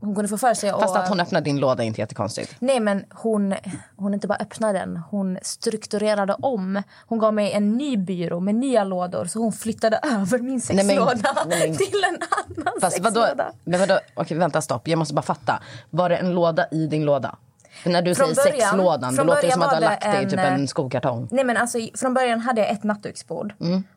hon 0.00 0.14
kunde 0.14 0.28
få 0.28 0.38
för 0.38 0.54
sig 0.54 0.70
Fast 0.70 0.96
att 0.96 1.08
hon 1.08 1.20
öppnade 1.20 1.44
din 1.44 1.60
låda 1.60 1.82
är 1.82 1.86
inte 1.86 2.00
jättekonstigt. 2.00 2.54
Nej 2.58 2.80
men 2.80 3.04
hon, 3.10 3.54
hon 3.96 4.14
inte 4.14 4.26
bara 4.28 4.38
öppnade 4.38 4.78
den, 4.78 4.96
hon 4.96 5.38
strukturerade 5.42 6.34
om. 6.34 6.82
Hon 7.06 7.18
gav 7.18 7.34
mig 7.34 7.52
en 7.52 7.76
ny 7.76 7.96
byrå 7.96 8.40
med 8.40 8.54
nya 8.54 8.84
lådor 8.84 9.24
så 9.24 9.38
hon 9.38 9.52
flyttade 9.52 10.00
över 10.02 10.38
min 10.38 10.60
Nej, 10.70 10.76
men- 10.76 10.86
sexlåda 10.86 11.36
nej, 11.46 11.68
men- 11.68 11.76
till 11.76 12.02
en 12.12 12.18
annan 12.62 12.80
Fast 12.80 12.98
vadå? 13.00 13.20
sexlåda. 13.20 13.52
Men 13.64 13.80
vadå? 13.80 13.98
Okej, 14.14 14.36
vänta 14.36 14.60
stopp. 14.62 14.88
Jag 14.88 14.98
måste 14.98 15.14
bara 15.14 15.22
fatta. 15.22 15.62
Var 15.90 16.08
det 16.08 16.16
en 16.16 16.30
låda 16.34 16.66
i 16.70 16.86
din 16.86 17.04
låda? 17.04 17.36
När 17.84 18.02
du 18.02 18.14
Från 18.14 18.34
säger 18.34 18.50
början- 18.52 18.60
sexlådan, 18.70 19.10
det 19.10 19.16
från 19.16 19.26
låter 19.26 19.50
som 19.50 19.62
att 19.62 19.70
du 19.70 19.74
har 19.74 19.80
lagt 19.80 20.02
det 20.02 20.22
i 20.22 20.30
typ 20.30 20.38
en, 20.38 20.52
en 20.54 20.68
skokartong. 20.68 21.28
Nej 21.30 21.44
men 21.44 21.56
alltså 21.56 21.78
från 21.94 22.14
början 22.14 22.40
hade 22.40 22.60
jag 22.60 22.70
ett 22.70 22.82
nattduksbord 22.84 23.52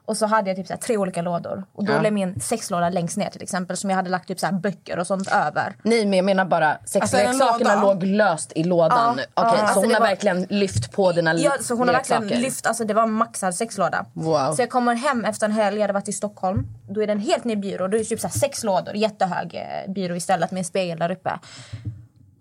och 0.05 0.17
så 0.17 0.25
hade 0.25 0.49
jag 0.49 0.57
typ 0.57 0.67
så 0.67 0.73
här, 0.73 0.79
tre 0.79 0.97
olika 0.97 1.21
lådor. 1.21 1.63
Och 1.73 1.85
då 1.85 1.91
Mm. 1.91 2.03
Ja. 2.03 2.09
låg 2.09 2.13
min 2.13 2.39
sexlåda 2.39 2.89
längst 2.89 3.17
ner 3.17 3.29
till 3.29 3.43
exempel 3.43 3.77
som 3.77 3.89
jag 3.89 3.97
hade 3.97 4.09
lagt 4.09 4.27
typ 4.27 4.39
så 4.39 4.45
här, 4.45 4.53
böcker 4.53 4.99
och 4.99 5.07
sånt 5.07 5.27
över. 5.31 5.75
Nej, 5.83 6.05
men 6.05 6.17
jag 6.17 6.25
menar 6.25 6.45
bara 6.45 6.73
Alltså, 6.73 6.99
sexleksakerna 6.99 7.75
låda? 7.75 7.93
låg 7.93 8.03
löst 8.03 8.51
i 8.55 8.63
lådan. 8.63 8.99
Ja, 8.99 9.11
Okej, 9.13 9.25
ja. 9.35 9.51
så 9.57 9.63
Alltså, 9.63 9.79
hon 9.79 9.93
har 9.93 9.99
var- 9.99 10.07
verkligen 10.07 10.41
lyft 10.49 10.91
på 10.91 11.11
dina 11.11 11.33
Ja, 11.33 11.51
så 11.61 11.73
hon 11.75 11.87
har 11.87 11.95
leksaker. 11.95 12.21
verkligen 12.21 12.43
lyft, 12.43 12.65
alltså 12.67 12.83
det 12.85 12.93
var 12.93 13.03
en 13.03 13.11
maxad 13.11 13.55
sexlåda. 13.55 14.05
Wow. 14.13 14.53
Så 14.55 14.61
jag 14.61 14.69
kommer 14.69 14.95
hem 14.95 15.25
efter 15.25 15.45
en 15.45 15.51
helg, 15.51 15.75
jag 15.75 15.81
hade 15.83 15.93
varit 15.93 16.07
i 16.09 16.13
Stockholm. 16.13 16.67
Då 16.89 17.03
är 17.03 17.07
det 17.07 17.13
en 17.13 17.19
helt 17.19 17.43
ny 17.43 17.55
byrå, 17.55 17.87
då 17.87 17.97
är 17.97 17.99
det 17.99 18.05
typ 18.05 18.19
så 18.19 18.27
här 18.27 18.33
sex 18.39 18.63
lådor, 18.63 18.95
jättehög 18.95 19.55
eh, 19.55 19.91
byrå 19.93 20.15
istället 20.15 20.51
med 20.51 20.59
en 20.59 20.65
spegel 20.65 20.99
där 20.99 21.11
uppe. 21.11 21.31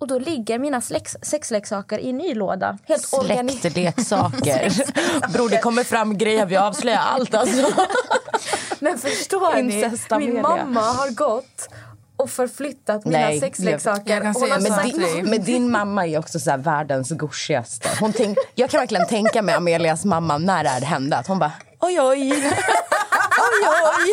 Och 0.03 0.09
då 0.09 0.19
ligger 0.19 0.59
mina 0.59 0.81
släx, 0.81 1.17
sexleksaker 1.23 1.99
i 1.99 2.11
en 2.11 2.19
ny 2.19 2.35
låda. 2.35 2.79
Helt 2.89 3.03
Släktleksaker. 3.07 4.73
Bror, 5.33 5.49
det 5.49 5.59
kommer 5.59 5.85
fram 5.85 6.19
grejer. 6.19 6.47
Vi 6.47 6.57
avslöjar 6.57 6.99
allt 6.99 7.35
alltså. 7.35 7.73
Men 8.79 8.99
förstår 8.99 9.63
ni? 9.63 10.27
Min 10.27 10.43
mamma 10.43 10.81
har 10.81 11.11
gått 11.11 11.69
och 12.17 12.31
förflyttat 12.31 13.05
mina 13.05 13.19
Nej, 13.19 13.41
sexleksaker. 13.41 14.25
jag 14.25 14.37
så 14.37 14.47
Men 14.47 14.63
sagt- 14.63 14.95
din, 15.15 15.31
men 15.31 15.45
din 15.45 15.71
mamma 15.71 16.07
är 16.07 16.19
också 16.19 16.39
så 16.41 16.51
här 16.51 16.59
världens 16.59 17.11
goschigaste. 17.11 17.89
Hon 18.01 18.13
tänk, 18.13 18.39
jag 18.55 18.71
kan 18.71 18.81
verkligen 18.81 19.07
tänka 19.09 19.43
mig 19.43 19.55
Amelias 19.55 20.05
mamma 20.05 20.39
när 20.39 20.65
det 20.65 20.71
här 20.71 20.81
hände. 20.81 21.17
Att 21.17 21.27
hon 21.27 21.39
bara 21.39 21.53
oj 21.81 22.01
oj. 22.01 22.53
Oj 23.63 24.13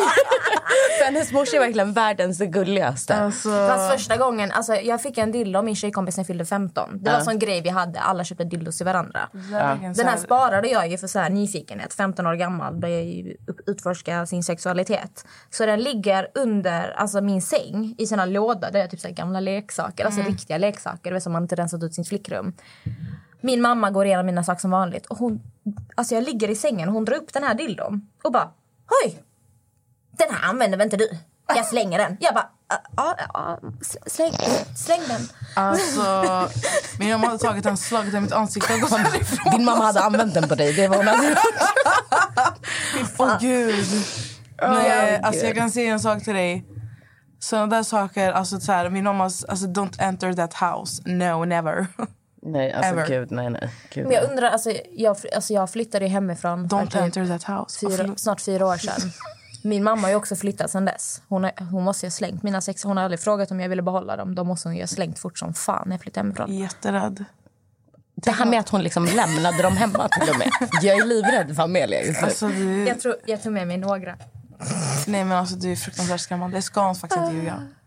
För 0.98 1.04
hennes 1.04 1.32
morsa 1.32 1.56
är 1.56 1.60
verkligen 1.60 1.92
världens 1.92 2.38
gulligaste. 2.38 3.14
Alltså, 3.14 3.48
Fast 3.48 3.92
första 3.92 4.16
gången, 4.16 4.52
alltså 4.52 4.74
jag 4.74 5.02
fick 5.02 5.18
en 5.18 5.32
dildo 5.32 5.58
av 5.58 5.64
min 5.64 5.76
tjejkompis 5.76 6.16
när 6.16 6.22
jag 6.22 6.26
fyllde 6.26 6.44
15. 6.44 6.90
Det 7.02 7.10
var 7.10 7.18
en 7.18 7.24
sån 7.24 7.38
grej 7.38 7.60
vi 7.60 7.68
hade, 7.68 8.00
alla 8.00 8.24
köpte 8.24 8.44
dildos 8.44 8.76
till 8.76 8.86
varandra. 8.86 9.28
Den 9.94 10.06
här 10.06 10.16
sparade 10.16 10.68
jag 10.68 10.88
ju 10.88 10.98
för 10.98 11.06
så 11.06 11.18
här 11.18 11.30
nyfikenhet. 11.30 11.94
15 11.94 12.26
år 12.26 12.34
gammal 12.34 12.74
började 12.74 13.02
jag 13.02 13.34
utforska 13.66 14.26
sin 14.26 14.42
sexualitet. 14.42 15.24
Så 15.50 15.66
den 15.66 15.80
ligger 15.80 16.28
under 16.34 16.90
alltså 16.90 17.20
min 17.20 17.42
säng 17.42 17.94
i 17.98 18.06
sina 18.06 18.24
lådor. 18.24 18.70
Där 18.72 18.80
är 18.80 18.88
typ 18.88 19.00
så 19.00 19.08
här 19.08 19.14
gamla 19.14 19.40
leksaker, 19.40 20.04
alltså 20.04 20.22
riktiga 20.22 20.58
leksaker. 20.58 21.10
Det 21.10 21.16
är 21.16 21.20
som 21.20 21.32
man 21.32 21.42
inte 21.42 21.54
rensat 21.56 21.82
ut 21.82 21.94
sin 21.94 22.04
flickrum. 22.04 22.52
Min 23.40 23.62
mamma 23.62 23.90
går 23.90 24.06
igenom 24.06 24.26
mina 24.26 24.44
saker 24.44 24.60
som 24.60 24.70
vanligt. 24.70 25.06
Och 25.06 25.18
hon, 25.18 25.40
alltså 25.94 26.14
jag 26.14 26.24
ligger 26.24 26.50
i 26.50 26.54
sängen 26.56 26.88
och 26.88 26.94
hon 26.94 27.04
drar 27.04 27.16
upp 27.16 27.32
den 27.32 27.42
här 27.42 27.54
dildon 27.54 28.08
och 28.22 28.32
bara 28.32 28.50
Oj! 29.04 29.22
Den 30.28 30.34
här 30.34 30.48
använder 30.50 30.78
väl 30.78 30.84
inte 30.86 30.96
du? 30.96 31.08
Jag 31.54 31.66
slänger 31.66 31.98
den. 31.98 32.16
Jag 32.20 32.34
bara 32.34 32.48
ja, 32.96 33.16
ja, 33.34 33.58
sl- 33.80 34.08
släng, 34.08 34.32
släng 34.76 35.00
den. 35.08 35.28
Alltså, 35.56 36.48
min 36.98 37.10
mamma 37.10 37.26
hade 37.26 37.38
tagit 37.38 37.64
den, 37.64 37.76
slagit 37.76 38.12
den 38.12 38.18
i 38.18 38.24
mitt 38.24 38.32
ansikte 38.32 38.74
och 38.74 38.80
gått 38.80 38.90
därifrån. 38.90 39.52
Din 39.52 39.64
mamma 39.64 39.84
hade 39.84 40.00
använt 40.00 40.34
den 40.34 40.48
på 40.48 40.54
dig. 40.54 40.72
Det 40.72 40.88
var 40.88 40.96
hon 40.96 41.06
hade 41.06 41.28
gjort. 41.28 41.38
Åh 43.18 43.38
gud. 43.40 43.86
Men, 44.58 45.24
alltså, 45.24 45.46
jag 45.46 45.56
kan 45.56 45.70
säga 45.70 45.92
en 45.92 46.00
sak 46.00 46.24
till 46.24 46.34
dig. 46.34 46.64
Såna 47.38 47.66
där 47.66 47.82
saker, 47.82 48.32
alltså 48.32 48.60
så 48.60 48.72
här, 48.72 48.90
min 48.90 49.04
mammas, 49.04 49.44
alltså 49.44 49.66
don't 49.66 50.02
enter 50.02 50.32
that 50.32 50.54
house. 50.54 51.02
No, 51.06 51.44
never. 51.44 51.86
Nej, 52.42 52.72
alltså 52.72 52.92
Ever. 52.92 53.06
gud, 53.06 53.30
nej, 53.30 53.50
nej. 53.50 53.70
Gud, 53.94 54.04
Men 54.04 54.14
jag 54.14 54.22
nej. 54.22 54.30
undrar, 54.30 54.50
alltså 54.50 54.72
jag, 54.92 55.16
alltså 55.34 55.52
jag 55.52 55.70
flyttade 55.70 56.04
ju 56.04 56.10
hemifrån 56.10 56.66
Don't 56.68 56.84
typ 56.86 56.94
enter 56.94 57.26
that 57.26 57.44
house. 57.44 57.86
Ah, 57.86 57.90
fyra, 57.90 58.14
snart 58.16 58.40
fyra 58.40 58.66
år 58.66 58.76
sedan. 58.76 59.00
Min 59.62 59.84
mamma 59.84 60.02
har 60.02 60.08
ju 60.08 60.14
också 60.14 60.36
flyttat 60.36 60.70
sen 60.70 60.84
dess. 60.84 61.22
Hon, 61.28 61.44
har, 61.44 61.52
hon 61.70 61.84
måste 61.84 62.06
ju 62.06 62.08
ha 62.08 62.12
slängt 62.12 62.42
mina 62.42 62.60
sex. 62.60 62.84
Hon 62.84 62.96
har 62.96 63.04
aldrig 63.04 63.20
frågat 63.20 63.50
om 63.50 63.60
jag 63.60 63.68
ville 63.68 63.82
behålla 63.82 64.16
dem. 64.16 64.34
De 64.34 64.46
måste 64.46 64.68
hon 64.68 64.76
ju 64.76 64.82
ha 64.82 64.86
slängt 64.86 65.18
fort 65.18 65.38
som 65.38 65.54
fan 65.54 65.82
när 65.86 65.94
jag 65.94 66.00
flyttade 66.00 66.24
hemifrån. 66.26 66.58
Jätterädd. 66.58 67.24
Det 68.14 68.30
här 68.30 68.46
med 68.46 68.60
att 68.60 68.68
hon 68.68 68.82
liksom 68.82 69.04
lämnade 69.04 69.62
dem 69.62 69.76
hemma 69.76 70.08
till 70.08 70.30
och 70.30 70.38
med. 70.38 70.48
Jag 70.82 70.96
är 70.98 71.04
livrädd 71.06 71.56
för 71.56 71.62
Amelia 71.62 72.02
just 72.04 72.20
nu. 72.20 72.26
Alltså, 72.26 72.48
du, 72.48 72.86
Jag, 72.88 73.00
tror, 73.00 73.16
jag 73.26 73.42
tog 73.42 73.52
med 73.52 73.66
mig 73.68 73.76
några. 73.76 74.16
nej 75.06 75.24
men 75.24 75.32
alltså 75.32 75.56
du 75.56 75.72
är 75.72 75.76
fruktansvärt 75.76 76.20
skrämmande. 76.20 76.56
Det 76.56 76.62
ska 76.62 76.86
hon 76.86 76.94
faktiskt 76.94 77.20
inte 77.22 77.34
ljuga. 77.36 77.62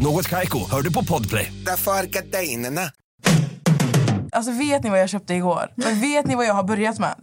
Något 0.00 0.28
Kaiko, 0.28 0.70
hör 0.70 0.82
du 0.82 0.92
på 0.92 1.04
Podplay. 1.04 1.52
Därför 1.66 1.90
är 1.90 2.04
gardinerna. 2.04 2.90
Alltså 4.32 4.50
vet 4.52 4.82
ni 4.82 4.90
vad 4.90 5.00
jag 5.00 5.08
köpte 5.08 5.34
igår? 5.34 5.72
Men 5.74 6.00
vet 6.00 6.26
ni 6.26 6.34
vad 6.34 6.46
jag 6.46 6.54
har 6.54 6.62
börjat 6.62 6.98
med? 6.98 7.14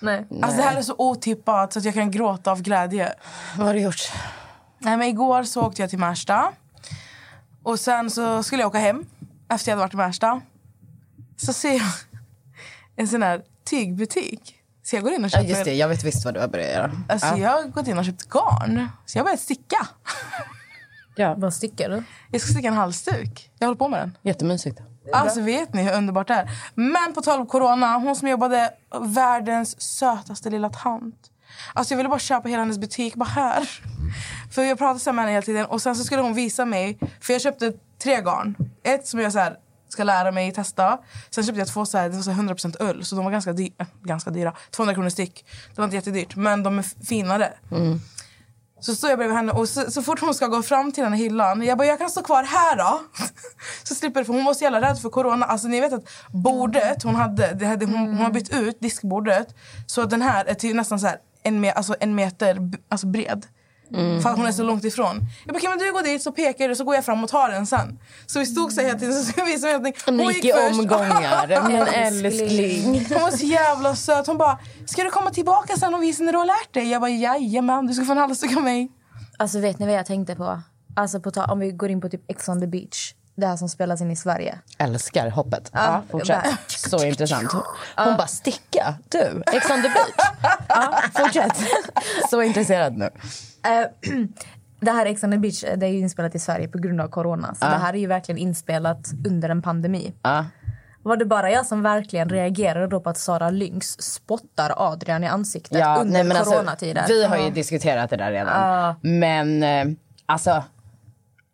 Nej. 0.00 0.26
Alltså 0.42 0.56
det 0.56 0.62
här 0.62 0.76
är 0.76 0.82
så 0.82 0.94
otippat 0.98 1.72
så 1.72 1.78
att 1.78 1.84
jag 1.84 1.94
kan 1.94 2.10
gråta 2.10 2.52
av 2.52 2.62
glädje. 2.62 3.12
Vad 3.56 3.66
har 3.66 3.74
du 3.74 3.80
gjort? 3.80 4.12
Nej, 4.78 4.96
men 4.96 5.08
igår 5.08 5.42
så 5.42 5.62
åkte 5.62 5.82
jag 5.82 5.90
till 5.90 5.98
Märsta. 5.98 6.52
Och 7.62 7.80
sen 7.80 8.10
så 8.10 8.42
skulle 8.42 8.62
jag 8.62 8.68
åka 8.68 8.78
hem 8.78 9.04
efter 9.48 9.70
jag 9.70 9.76
hade 9.76 9.84
varit 9.86 9.94
i 9.94 9.96
Märsta. 9.96 10.40
Så 11.36 11.52
ser 11.52 11.72
jag 11.72 11.90
en 12.96 13.08
sån 13.08 13.22
här 13.22 13.42
tygbutik. 13.70 14.54
Så 14.82 14.96
jag 14.96 15.02
går 15.02 15.12
in 15.12 15.24
och 15.24 15.30
Ja, 15.30 15.38
köper... 15.38 15.48
just 15.48 15.64
det, 15.64 15.74
jag 15.74 15.88
vet 15.88 16.04
visst 16.04 16.24
vad 16.24 16.34
du 16.34 16.40
har 16.40 16.48
börjat 16.48 16.70
göra. 16.72 16.90
Alltså 17.08 17.26
ja. 17.26 17.38
jag 17.38 17.50
har 17.50 17.62
gått 17.62 17.86
in 17.88 17.98
och 17.98 18.04
köpt 18.04 18.28
garn. 18.28 18.88
Så 19.06 19.18
jag 19.18 19.22
har 19.22 19.24
börjat 19.24 19.40
sticka. 19.40 19.88
Ja. 21.18 21.34
Vad 21.38 21.54
stickar 21.54 21.88
du? 21.90 22.02
Jag 22.30 22.40
ska 22.40 22.52
sticka 22.52 22.68
en 22.68 22.74
halsduk. 22.74 23.50
Jag 23.58 23.66
håller 23.66 23.78
på 23.78 23.88
med 23.88 24.00
den. 24.00 24.18
Jättemysigt. 24.22 24.80
Alltså 25.12 25.40
vet 25.40 25.72
ni 25.74 25.82
hur 25.82 25.92
underbart 25.92 26.28
det 26.28 26.34
är? 26.34 26.50
Men 26.74 27.12
på 27.14 27.20
tal 27.22 27.40
om 27.40 27.46
corona, 27.46 27.98
hon 27.98 28.16
som 28.16 28.28
jobbade 28.28 28.70
världens 29.00 29.80
sötaste 29.80 30.50
lilla 30.50 30.68
tant. 30.70 31.30
Alltså 31.74 31.94
jag 31.94 31.96
ville 31.96 32.08
bara 32.08 32.18
köpa 32.18 32.48
hela 32.48 32.62
hennes 32.62 32.78
butik, 32.78 33.14
bara 33.14 33.24
här. 33.28 33.68
För 34.52 34.62
jag 34.62 34.78
pratade 34.78 35.00
så 35.00 35.12
med 35.12 35.22
henne 35.24 35.32
hela 35.32 35.42
tiden 35.42 35.66
och 35.66 35.82
sen 35.82 35.96
så 35.96 36.04
skulle 36.04 36.22
hon 36.22 36.34
visa 36.34 36.64
mig, 36.64 36.98
för 37.20 37.32
jag 37.32 37.42
köpte 37.42 37.72
tre 38.02 38.20
garn. 38.20 38.54
Ett 38.82 39.06
som 39.06 39.20
jag 39.20 39.32
så 39.32 39.38
här, 39.38 39.56
ska 39.88 40.04
lära 40.04 40.30
mig 40.32 40.52
testa. 40.52 40.98
Sen 41.30 41.44
köpte 41.44 41.58
jag 41.58 41.68
två 41.68 41.86
så 41.86 41.98
här, 41.98 42.08
det 42.08 42.16
var 42.16 42.22
så 42.22 42.30
här 42.30 42.42
100% 42.42 42.76
ull 42.90 43.04
så 43.04 43.16
de 43.16 43.24
var 43.24 43.32
ganska, 43.32 43.52
dy- 43.52 43.72
äh, 43.78 43.86
ganska 44.02 44.30
dyra. 44.30 44.54
200 44.70 44.94
kronor 44.94 45.08
styck. 45.10 45.44
Det 45.74 45.80
var 45.80 45.84
inte 45.84 45.96
jättedyrt 45.96 46.36
men 46.36 46.62
de 46.62 46.78
är 46.78 47.06
finare. 47.06 47.52
Så 48.80 48.94
står 48.94 49.10
jag 49.10 49.18
bredvid 49.18 49.36
henne 49.36 49.52
och 49.52 49.68
så, 49.68 49.90
så 49.90 50.02
fort 50.02 50.20
hon 50.20 50.34
ska 50.34 50.46
gå 50.46 50.62
fram 50.62 50.92
till 50.92 51.04
den 51.04 51.12
här 51.12 51.20
hyllan, 51.20 51.62
jag 51.62 51.78
bara 51.78 51.86
jag 51.86 51.98
kan 51.98 52.10
stå 52.10 52.22
kvar 52.22 52.42
här 52.42 52.76
då. 52.76 53.00
Så 53.84 53.94
slipper 53.94 54.24
för 54.24 54.32
hon 54.32 54.44
var 54.44 54.54
så 54.54 54.64
jävla 54.64 54.80
rädd 54.80 54.98
för 54.98 55.08
corona. 55.08 55.46
Alltså 55.46 55.68
ni 55.68 55.80
vet 55.80 55.92
att 55.92 56.08
bordet 56.32 57.02
hon 57.02 57.14
hade, 57.14 57.54
det 57.54 57.66
hade 57.66 57.86
hon, 57.86 57.94
hon 57.96 58.16
har 58.16 58.30
bytt 58.30 58.54
ut 58.54 58.80
diskbordet. 58.80 59.54
Så 59.86 60.04
den 60.04 60.22
här 60.22 60.44
är 60.44 60.54
till 60.54 60.76
nästan 60.76 61.00
så 61.00 61.06
här 61.06 61.16
en, 61.42 61.60
me, 61.60 61.70
alltså 61.70 61.96
en 62.00 62.14
meter 62.14 62.58
alltså 62.88 63.06
bred. 63.06 63.46
För 64.22 64.30
att 64.30 64.36
hon 64.36 64.46
är 64.46 64.52
så 64.52 64.62
långt 64.62 64.84
ifrån. 64.84 65.20
Jag 65.46 65.54
bara, 65.54 65.60
kan 65.60 65.78
du 65.78 65.92
gå 65.92 66.00
dit 66.00 66.22
så 66.22 66.32
pekar 66.32 66.68
du 66.68 66.74
så 66.74 66.84
går 66.84 66.94
jag 66.94 67.04
fram 67.04 67.24
och 67.24 67.30
tar 67.30 67.48
den 67.48 67.66
sen. 67.66 67.98
Så 68.26 68.38
vi 68.38 68.46
stod 68.46 68.72
så 68.72 68.80
här 68.80 68.86
hela 68.88 68.98
tiden 68.98 69.14
så 69.14 69.24
skulle 69.24 69.50
jag 69.50 69.60
mig 69.60 69.72
någonting. 69.72 70.16
Ni 70.16 70.24
Hon 70.24 70.32
gick 70.32 70.44
i 70.44 70.52
först. 70.52 70.80
omgångar. 70.80 71.62
Men 71.68 71.88
Älskling. 71.88 72.32
älskling. 72.48 72.84
Hon 73.10 73.20
var 73.22 73.30
så 73.30 73.46
jävla 73.46 73.96
söt. 73.96 74.26
Hon 74.26 74.38
bara, 74.38 74.58
ska 74.86 75.02
du 75.04 75.10
komma 75.10 75.30
tillbaka 75.30 75.76
sen 75.76 75.94
och 75.94 76.02
visa 76.02 76.22
när 76.24 76.32
du 76.32 76.38
har 76.38 76.46
lärt 76.46 76.74
dig? 76.74 76.90
Jag 76.90 77.00
bara, 77.00 77.10
jajamän, 77.10 77.86
du 77.86 77.94
ska 77.94 78.04
få 78.04 78.12
en 78.12 78.18
halsduk 78.18 78.56
av 78.56 78.62
mig. 78.62 78.88
Alltså 79.36 79.60
vet 79.60 79.78
ni 79.78 79.86
vad 79.86 79.94
jag 79.94 80.06
tänkte 80.06 80.34
på? 80.34 80.60
Alltså 80.96 81.20
på 81.20 81.30
ta- 81.30 81.44
om 81.44 81.58
vi 81.58 81.70
går 81.72 81.90
in 81.90 82.00
på 82.00 82.08
typ 82.08 82.30
Ex 82.30 82.48
on 82.48 82.60
the 82.60 82.66
beach. 82.66 83.14
Det 83.40 83.46
här 83.46 83.56
som 83.56 83.68
spelas 83.68 84.00
in 84.00 84.10
i 84.10 84.16
Sverige. 84.16 84.58
Älskar 84.78 85.30
hoppet. 85.30 85.70
Ja, 85.74 85.80
Ja, 85.84 86.02
fortsätt. 86.10 86.42
bara- 86.44 86.56
Så 86.68 87.04
intressant. 87.04 87.52
Hon 87.96 88.16
bara, 88.16 88.26
sticka? 88.26 88.94
Du, 89.08 89.42
Ex 89.52 89.70
on 89.70 89.82
the 89.82 89.88
beach. 89.88 90.30
Ja, 90.68 91.02
fortsätt. 91.14 91.52
Så 92.30 92.42
intresserad 92.42 92.96
nu. 92.96 93.04
Eh, 93.04 94.10
det 94.80 94.90
här 94.90 95.06
Ex 95.06 95.24
on 95.24 95.30
the 95.30 95.38
beach 95.38 95.64
det 95.76 95.86
är 95.86 95.90
ju 95.90 95.98
inspelat 95.98 96.34
i 96.34 96.38
Sverige 96.38 96.68
på 96.68 96.78
grund 96.78 97.00
av 97.00 97.08
corona. 97.08 97.54
Så 97.54 97.64
det 97.64 97.76
här 97.76 97.94
är 97.94 97.98
ju 97.98 98.06
verkligen 98.06 98.38
inspelat 98.38 99.08
under 99.26 99.48
en 99.48 99.62
pandemi. 99.62 100.12
Ja. 100.22 100.44
Var 101.02 101.16
det 101.16 101.24
bara 101.24 101.50
jag 101.50 101.66
som 101.66 101.82
verkligen 101.82 102.28
reagerade 102.28 102.86
då 102.86 103.00
på 103.00 103.10
att 103.10 103.18
Sara 103.18 103.50
Lynx 103.50 103.86
spottar 103.98 104.72
Adrian 104.76 105.24
i 105.24 105.26
ansiktet 105.26 105.78
Ja, 105.78 105.98
under 106.00 106.24
nej, 106.24 106.36
alltså, 106.38 106.54
coronatider? 106.54 107.04
vi 107.08 107.24
har 107.24 107.36
ju 107.38 107.50
diskuterat 107.50 108.10
det 108.10 108.16
där 108.16 108.32
redan. 108.32 108.94
Men 109.02 109.62
eh, 109.62 109.84
alltså, 110.26 110.64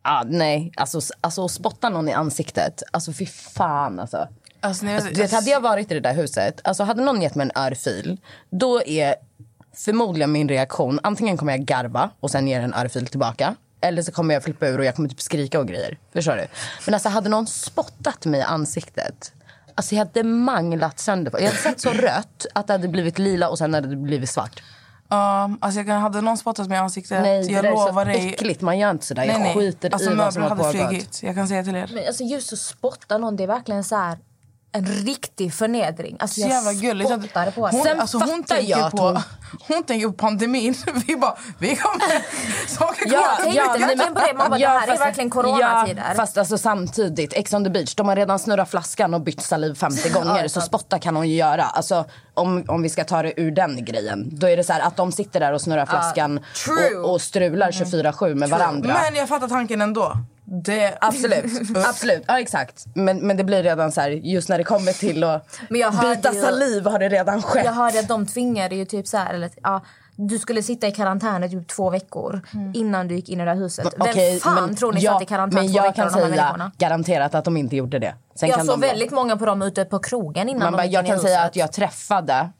ah, 0.04 0.24
nej. 0.26 0.72
Alltså, 0.76 1.00
alltså 1.20 1.48
spotta 1.48 1.88
någon 1.88 2.08
i 2.08 2.12
ansiktet, 2.12 2.82
alltså 2.90 3.12
fy 3.12 3.26
fan 3.26 4.00
alltså. 4.00 4.28
Alltså, 4.60 4.84
vet, 4.86 5.04
Alltså, 5.04 5.22
vet, 5.22 5.32
hade 5.32 5.50
jag 5.50 5.60
varit 5.60 5.90
i 5.90 5.94
det 5.94 6.00
där 6.00 6.14
huset, 6.14 6.60
alltså 6.64 6.84
hade 6.84 7.02
någon 7.02 7.22
gett 7.22 7.34
mig 7.34 7.50
en 7.54 7.62
örfil, 7.62 8.20
då 8.50 8.82
är 8.82 9.14
förmodligen 9.76 10.32
min 10.32 10.48
reaktion, 10.48 11.00
antingen 11.02 11.36
kommer 11.36 11.52
jag 11.52 11.60
garva 11.64 12.10
och 12.20 12.30
sen 12.30 12.48
ge 12.48 12.54
en 12.54 12.74
örfil 12.74 13.06
tillbaka. 13.06 13.54
Eller 13.80 14.02
så 14.02 14.12
kommer 14.12 14.34
jag 14.34 14.42
flippa 14.42 14.66
ur 14.66 14.78
och 14.78 14.84
jag 14.84 14.94
kommer 14.96 15.08
typ 15.08 15.20
skrika 15.20 15.60
och 15.60 15.68
grejer. 15.68 15.98
Förstår 16.12 16.36
du? 16.36 16.46
Men 16.86 16.94
alltså 16.94 17.08
hade 17.08 17.28
någon 17.28 17.46
spottat 17.46 18.26
mig 18.26 18.40
i 18.40 18.42
ansiktet, 18.42 19.32
alltså 19.74 19.94
jag 19.94 19.98
hade 19.98 20.22
manglat 20.22 20.98
sönder. 20.98 21.32
Jag 21.34 21.46
hade 21.46 21.56
sett 21.56 21.80
så 21.80 21.90
rött 21.90 22.46
att 22.54 22.66
det 22.66 22.72
hade 22.72 22.88
blivit 22.88 23.18
lila 23.18 23.48
och 23.48 23.58
sen 23.58 23.74
hade 23.74 23.88
det 23.88 23.96
blivit 23.96 24.30
svart. 24.30 24.62
Ja, 25.08 25.50
alltså 25.60 25.80
jag 25.80 25.94
hade 26.00 26.20
någon 26.20 26.38
spottat 26.38 26.68
mig 26.68 26.76
i 26.76 26.78
ansiktet, 26.80 27.22
Nej, 27.22 27.52
jag 27.52 27.64
det 27.64 27.70
lovar 27.70 28.06
är 28.06 28.14
så 28.14 28.18
dig. 28.20 28.28
äckligt. 28.28 28.60
Man 28.60 28.78
gör 28.78 28.90
inte 28.90 29.06
sådär. 29.06 29.22
Nej, 29.22 29.30
Jag 29.30 29.40
nej. 29.40 29.54
skiter 29.54 29.90
alltså, 29.92 30.10
i 30.10 30.14
vad 30.14 30.32
som 30.32 30.42
har 30.42 30.48
hade 30.48 30.62
pågått. 30.62 30.76
flugit. 30.88 31.22
Jag 31.22 31.34
kan 31.34 31.48
säga 31.48 31.64
till 31.64 31.76
er. 31.76 31.90
Men 31.94 32.06
alltså 32.06 32.24
just 32.24 32.52
att 32.52 32.58
spotta 32.58 33.18
någon, 33.18 33.36
det 33.36 33.42
är 33.42 33.46
verkligen 33.46 33.84
så 33.84 33.96
här 33.96 34.18
en 34.76 34.86
riktig 34.86 35.54
förnedring. 35.54 36.16
Alltså 36.20 36.34
Så 36.40 36.40
jag 36.40 36.50
jävla 36.50 36.72
gulligt. 36.72 37.10
Spottade 37.10 37.50
på 37.50 37.68
Hon, 37.68 37.86
henne. 37.86 38.00
alltså, 38.00 38.18
hon, 38.18 38.28
fattar 38.28 38.56
tänker 38.56 38.70
jag 38.78 38.90
på, 38.90 38.96
hon- 39.02 39.22
hon... 39.68 39.82
tänker 39.84 40.06
på 40.06 40.12
pandemin. 40.12 40.74
Vi 41.06 41.16
bara, 41.16 41.36
vi 41.58 41.76
kommer... 41.76 42.22
Saker 42.68 43.04
kommer. 43.04 43.14
Ja, 43.16 43.36
tänkte 43.42 43.62
verkligen 43.86 44.14
på 44.14 44.20
det. 44.20 44.34
Man 44.34 44.50
bara, 44.50 44.58
det 44.58 44.66
här 44.68 44.82
är 44.82 44.86
fast- 44.86 45.00
verkligen 45.00 45.30
coronatider. 45.30 46.04
Ja, 46.08 46.14
fast 46.14 46.38
alltså 46.38 46.58
samtidigt, 46.58 47.32
Ex 47.32 47.52
on 47.52 47.64
the 47.64 47.70
beach, 47.70 47.94
de 47.94 48.08
har 48.08 48.16
redan 48.16 48.38
snurrat 48.38 48.70
flaskan 48.70 49.14
och 49.14 49.20
bytt 49.20 49.42
saliv 49.42 49.74
50 49.74 50.08
gånger. 50.12 50.48
så 50.48 50.60
spotta 50.60 50.98
kan 50.98 51.16
hon 51.16 51.28
ju 51.28 51.34
göra. 51.36 51.62
Alltså, 51.64 52.04
om, 52.34 52.64
om 52.68 52.82
vi 52.82 52.88
ska 52.88 53.04
ta 53.04 53.22
det 53.22 53.40
ur 53.40 53.50
den 53.50 53.84
grejen. 53.84 54.28
Då 54.38 54.48
är 54.48 54.56
det 54.56 54.64
så 54.64 54.72
här 54.72 54.80
att 54.80 54.96
de 54.96 55.12
sitter 55.12 55.40
där 55.40 55.52
och 55.52 55.60
snurrar 55.60 55.86
flaskan 55.86 56.40
true. 56.64 56.96
och, 56.98 57.10
och 57.12 57.20
strular 57.20 57.70
24-7 57.70 58.34
med 58.34 58.48
varandra. 58.50 58.96
Men 59.02 59.14
jag 59.14 59.28
fattar 59.28 59.48
tanken 59.48 59.80
ändå. 59.82 60.16
Det... 60.44 60.98
Absolut, 61.00 61.76
absolut. 61.88 62.24
Ja 62.26 62.40
exakt. 62.40 62.84
Men, 62.94 63.18
men 63.18 63.36
det 63.36 63.44
blir 63.44 63.62
redan 63.62 63.92
så 63.92 64.00
här, 64.00 64.10
just 64.10 64.48
när 64.48 64.58
det 64.58 64.64
kommer 64.64 64.92
till 64.92 65.24
att 65.24 65.60
Men 65.70 65.80
jag 65.80 65.92
byta 66.00 66.32
ju- 66.32 66.42
saliv 66.42 66.86
har 66.86 66.98
det 66.98 67.08
redan 67.08 67.42
skett. 67.42 67.64
Jag 67.64 67.72
hörde 67.72 67.98
att 67.98 68.08
de 68.08 68.26
tvingade 68.26 68.74
ju 68.76 68.84
typ 68.84 69.06
så 69.06 69.16
här, 69.16 69.34
eller, 69.34 69.50
ja, 69.62 69.80
du 70.16 70.38
skulle 70.38 70.62
sitta 70.62 70.86
i 70.86 70.92
karantän 70.92 71.44
i 71.44 71.50
typ 71.50 71.68
två 71.68 71.90
veckor 71.90 72.40
innan 72.74 73.08
du 73.08 73.14
gick 73.14 73.28
in 73.28 73.40
i 73.40 73.44
det 73.44 73.50
här 73.50 73.58
huset. 73.58 73.86
Vem 73.98 74.08
Okej, 74.10 74.40
fan 74.40 74.76
tror 74.76 74.92
ni 74.92 75.00
jag, 75.00 75.12
satt 75.12 75.22
i 75.22 75.26
karantän 75.26 75.60
Men 75.60 75.68
två 75.68 75.76
jag 75.76 75.82
veckor 75.82 75.94
kan 75.94 76.12
de 76.12 76.22
här 76.22 76.30
säga 76.30 76.70
garanterat 76.78 77.34
att 77.34 77.44
de 77.44 77.56
inte 77.56 77.76
gjorde 77.76 77.98
det. 77.98 78.14
Sen 78.34 78.48
Jag 78.48 78.58
kan 78.58 78.66
såg 78.66 78.80
de, 78.80 78.86
väldigt 78.86 79.10
många 79.10 79.36
på 79.36 79.46
dem 79.46 79.62
ute 79.62 79.84
på 79.84 79.98
krogen 79.98 80.48
innan 80.48 80.60
man 80.62 80.72
de 80.72 80.76
bara, 80.76 80.86
Jag 80.86 81.06
kan 81.06 81.18
säga 81.20 81.40
att 81.40 81.56
jag 81.56 81.72
träffade 81.72 82.50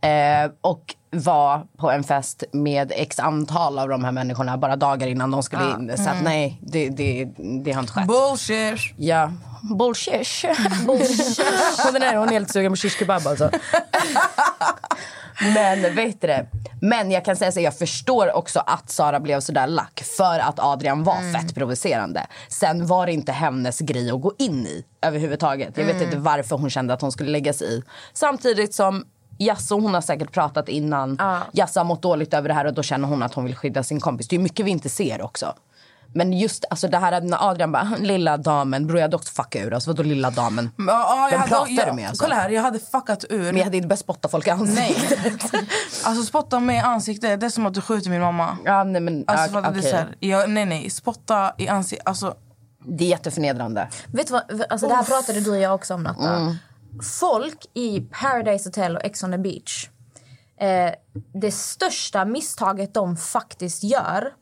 eh, 0.00 0.50
och 0.60 0.94
var 1.10 1.66
på 1.76 1.90
en 1.90 2.04
fest 2.04 2.44
med 2.52 2.92
x 2.96 3.18
antal 3.18 3.78
av 3.78 3.88
de 3.88 4.04
här 4.04 4.12
människorna 4.12 4.58
bara 4.58 4.76
dagar 4.76 5.06
innan 5.06 5.30
de 5.30 5.42
skulle 5.42 5.70
in. 5.70 5.96
Så 5.96 6.10
att 6.10 6.22
nej, 6.22 6.58
det, 6.62 6.88
det, 6.88 7.28
det 7.64 7.72
har 7.72 7.80
inte 7.80 7.92
skett. 7.92 8.06
Bullshit. 8.06 8.94
Ja. 8.96 9.32
Bullshit. 9.78 10.44
Bullshit. 10.86 11.40
hon, 11.92 12.02
är, 12.02 12.16
hon 12.16 12.28
är 12.28 12.32
helt 12.32 12.50
sugen 12.50 12.72
på 12.72 12.76
shish 12.76 12.98
kebab 12.98 13.26
alltså. 13.26 13.50
Men 15.54 15.94
vet 15.94 16.20
du 16.20 16.26
det? 16.26 16.46
Men 16.80 17.10
jag 17.10 17.24
kan 17.24 17.36
säga 17.36 17.52
så 17.52 17.60
jag 17.60 17.78
förstår 17.78 18.36
också 18.36 18.62
att 18.66 18.90
Sara 18.90 19.20
blev 19.20 19.40
så 19.40 19.52
där 19.52 19.66
lack 19.66 20.02
för 20.16 20.38
att 20.38 20.58
Adrian 20.58 21.04
var 21.04 21.32
fett 21.32 21.54
provocerande. 21.54 22.26
Sen 22.48 22.86
var 22.86 23.06
det 23.06 23.12
inte 23.12 23.32
hennes 23.32 23.78
grej 23.78 24.10
att 24.10 24.20
gå 24.20 24.32
in 24.38 24.66
i 24.66 24.84
överhuvudtaget. 25.02 25.76
Jag 25.76 25.84
vet 25.84 26.02
inte 26.02 26.16
varför 26.16 26.56
hon 26.56 26.70
kände 26.70 26.94
att 26.94 27.00
hon 27.00 27.12
skulle 27.12 27.30
lägga 27.30 27.52
sig 27.52 27.78
i. 27.78 27.82
Samtidigt 28.12 28.74
som 28.74 29.04
Jasso, 29.38 29.80
hon 29.80 29.94
har 29.94 30.00
säkert 30.00 30.32
pratat 30.32 30.68
innan. 30.68 31.16
Ja. 31.18 31.38
Jasso 31.52 31.80
har 31.80 31.84
mått 31.84 32.02
dåligt 32.02 32.34
över 32.34 32.48
det 32.48 32.54
här 32.54 32.64
och 32.64 32.74
då 32.74 32.82
känner 32.82 33.08
hon 33.08 33.22
att 33.22 33.34
hon 33.34 33.44
vill 33.44 33.56
skydda 33.56 33.82
sin 33.82 34.00
kompis. 34.00 34.28
Det 34.28 34.36
är 34.36 34.40
mycket 34.40 34.66
vi 34.66 34.70
inte 34.70 34.88
ser 34.88 35.22
också. 35.22 35.54
Men 36.14 36.32
just 36.32 36.64
alltså 36.70 36.88
det 36.88 36.98
här 36.98 37.20
när 37.20 37.48
Adrian 37.50 37.72
bara, 37.72 37.92
lilla 38.00 38.36
damen, 38.36 38.86
bror 38.86 38.98
jag 38.98 39.04
hade 39.04 39.16
också 39.16 39.32
fucka 39.42 39.62
ur. 39.62 39.74
Alltså 39.74 39.90
vadå 39.90 40.02
lilla 40.02 40.30
damen? 40.30 40.70
Jag 40.76 40.84
Vem 41.30 41.40
hade- 41.40 41.48
pratar 41.48 41.72
jag, 41.72 41.88
du 41.88 41.92
med, 41.92 42.08
alltså? 42.08 42.24
Kolla 42.24 42.34
här, 42.36 42.50
jag 42.50 42.62
hade 42.62 42.78
fuckat 42.78 43.24
ur. 43.30 43.42
Men 43.44 43.56
jag 43.56 43.64
hade 43.64 43.76
inte 43.76 43.88
börjat 43.88 44.00
spotta 44.00 44.28
folk 44.28 44.46
i 44.46 44.50
ansiktet. 44.50 45.18
Nej. 45.52 45.68
Alltså 46.04 46.22
spotta 46.24 46.60
mig 46.60 46.76
i 46.76 46.80
ansiktet, 46.80 47.40
det 47.40 47.46
är 47.46 47.50
som 47.50 47.66
att 47.66 47.74
du 47.74 47.80
skjuter 47.80 48.10
min 48.10 48.20
mamma. 48.20 48.58
Ja, 48.64 48.84
nej, 48.84 49.00
men, 49.00 49.24
Alltså, 49.26 49.60
du, 49.60 49.68
okej. 49.68 49.82
så 49.82 49.96
här, 49.96 50.16
jag, 50.20 50.50
nej 50.50 50.64
nej, 50.64 50.90
spotta 50.90 51.52
i 51.58 51.68
ansiktet. 51.68 52.08
Alltså, 52.08 52.34
Det 52.84 53.04
är 53.04 53.08
jätteförnedrande. 53.08 53.88
Vet 54.06 54.26
du 54.26 54.32
vad, 54.32 54.42
alltså 54.70 54.88
det 54.88 54.94
här 54.94 55.04
pratade 55.04 55.40
du 55.40 55.50
och 55.50 55.58
jag 55.58 55.74
också 55.74 55.94
om 55.94 56.02
Natta. 56.02 56.34
Mm. 56.36 56.54
Folk 57.20 57.66
i 57.74 58.00
Paradise 58.00 58.68
Hotel 58.68 58.96
och 58.96 59.04
Ex 59.04 59.24
on 59.24 59.32
the 59.32 59.38
beach. 59.38 59.88
Eh, 60.60 60.92
det 61.32 61.50
största 61.50 62.24
misstaget 62.24 62.94
de 62.94 63.16
faktiskt 63.16 63.84
gör 63.84 64.32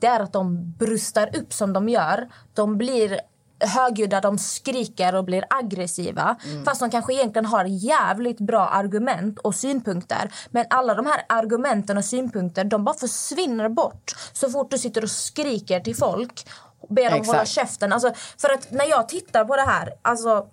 det 0.00 0.06
är 0.06 0.20
att 0.20 0.32
de 0.32 0.72
brustar 0.78 1.36
upp 1.36 1.52
som 1.52 1.72
de 1.72 1.88
gör. 1.88 2.28
De 2.54 2.78
blir 2.78 3.20
högljudda, 3.60 4.20
de 4.20 4.38
skriker 4.38 5.14
och 5.14 5.24
blir 5.24 5.44
aggressiva. 5.50 6.36
Fast 6.64 6.80
de 6.80 6.90
kanske 6.90 7.14
egentligen 7.14 7.46
har 7.46 7.64
jävligt 7.64 8.40
bra 8.40 8.68
argument 8.68 9.38
och 9.38 9.54
synpunkter. 9.54 10.30
Men 10.50 10.66
alla 10.70 10.94
de 10.94 11.06
här 11.06 11.22
argumenten 11.28 11.98
och 11.98 12.04
synpunkter 12.04 12.64
de 12.64 12.84
bara 12.84 12.96
försvinner 12.96 13.68
bort 13.68 14.16
så 14.32 14.50
fort 14.50 14.70
du 14.70 14.78
sitter 14.78 15.02
och 15.02 15.10
skriker 15.10 15.80
till 15.80 15.96
folk. 15.96 16.48
Ber 16.88 17.04
dem 17.04 17.12
Exakt. 17.12 17.26
hålla 17.26 17.44
käften. 17.44 17.92
Alltså, 17.92 18.12
för 18.38 18.48
att 18.48 18.70
när 18.70 18.84
jag 18.84 19.08
tittar 19.08 19.44
på 19.44 19.56
det 19.56 19.62
här... 19.62 19.92
Alltså, 20.02 20.46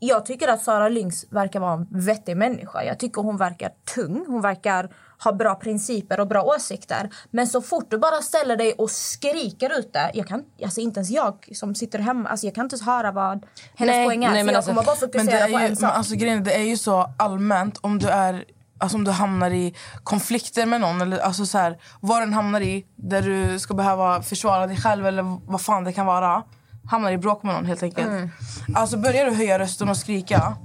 jag 0.00 0.26
tycker 0.26 0.48
att 0.48 0.62
Sara 0.62 0.88
Lynx 0.88 1.24
verkar 1.30 1.60
vara 1.60 1.72
en 1.72 1.86
vettig 1.90 2.36
människa. 2.36 2.84
Jag 2.84 2.98
tycker 2.98 3.22
hon 3.22 3.36
verkar 3.36 3.70
tung. 3.94 4.24
Hon 4.28 4.40
verkar 4.42 4.90
ha 5.24 5.32
bra 5.32 5.54
principer 5.54 6.20
och 6.20 6.26
bra 6.26 6.42
åsikter. 6.42 7.10
Men 7.30 7.46
så 7.46 7.62
fort 7.62 7.90
du 7.90 7.98
bara 7.98 8.22
ställer 8.22 8.56
dig 8.56 8.72
och 8.72 8.90
skriker 8.90 9.78
ut 9.78 9.92
det. 9.92 10.10
Jag 10.14 10.26
kan, 10.26 10.44
alltså 10.64 10.80
inte 10.80 11.00
ens 11.00 11.10
jag 11.10 11.48
som 11.54 11.74
sitter 11.74 11.98
hemma, 11.98 12.28
alltså 12.28 12.46
jag 12.46 12.54
kan 12.54 12.64
inte 12.64 12.74
ens 12.74 12.86
höra 12.86 13.12
vad 13.12 13.46
hennes 13.76 13.94
Nej, 13.96 14.06
poäng 14.06 14.24
är. 14.24 14.30
nej, 14.30 14.42
men 14.44 14.46
jag 14.46 14.56
alltså- 14.56 14.70
kommer 14.70 14.84
bara 14.86 14.96
fokusera 14.96 15.44
på 15.44 15.50
ju, 15.50 15.54
en 15.54 15.62
men 15.62 15.76
sak. 15.76 15.92
alltså, 15.94 16.14
grejen, 16.14 16.38
är, 16.38 16.44
det 16.44 16.54
är 16.54 16.62
ju 16.64 16.76
så 16.76 17.10
allmänt 17.16 17.78
om 17.80 17.98
du 17.98 18.08
är 18.08 18.44
Alltså 18.82 18.96
om 18.96 19.04
du 19.04 19.10
hamnar 19.10 19.50
i 19.50 19.74
konflikter 20.04 20.66
med 20.66 20.80
någon, 20.80 21.00
eller 21.00 21.18
alltså 21.18 21.46
så 21.46 21.58
här, 21.58 21.78
vad 22.00 22.22
den 22.22 22.32
hamnar 22.32 22.60
i, 22.60 22.86
där 22.96 23.22
du 23.22 23.58
ska 23.58 23.74
behöva 23.74 24.22
försvara 24.22 24.66
dig 24.66 24.76
själv 24.76 25.06
eller 25.06 25.50
vad 25.50 25.60
fan 25.60 25.84
det 25.84 25.92
kan 25.92 26.06
vara. 26.06 26.42
Hamnar 26.86 27.12
i 27.12 27.18
bråk 27.18 27.42
med 27.42 27.54
någon 27.54 27.66
helt 27.66 27.82
enkelt. 27.82 28.08
Mm. 28.08 28.30
Alltså 28.74 28.96
börjar 28.96 29.24
du 29.26 29.32
höja 29.34 29.58
rösten 29.58 29.88
och 29.88 29.96
skrika. 29.96 30.56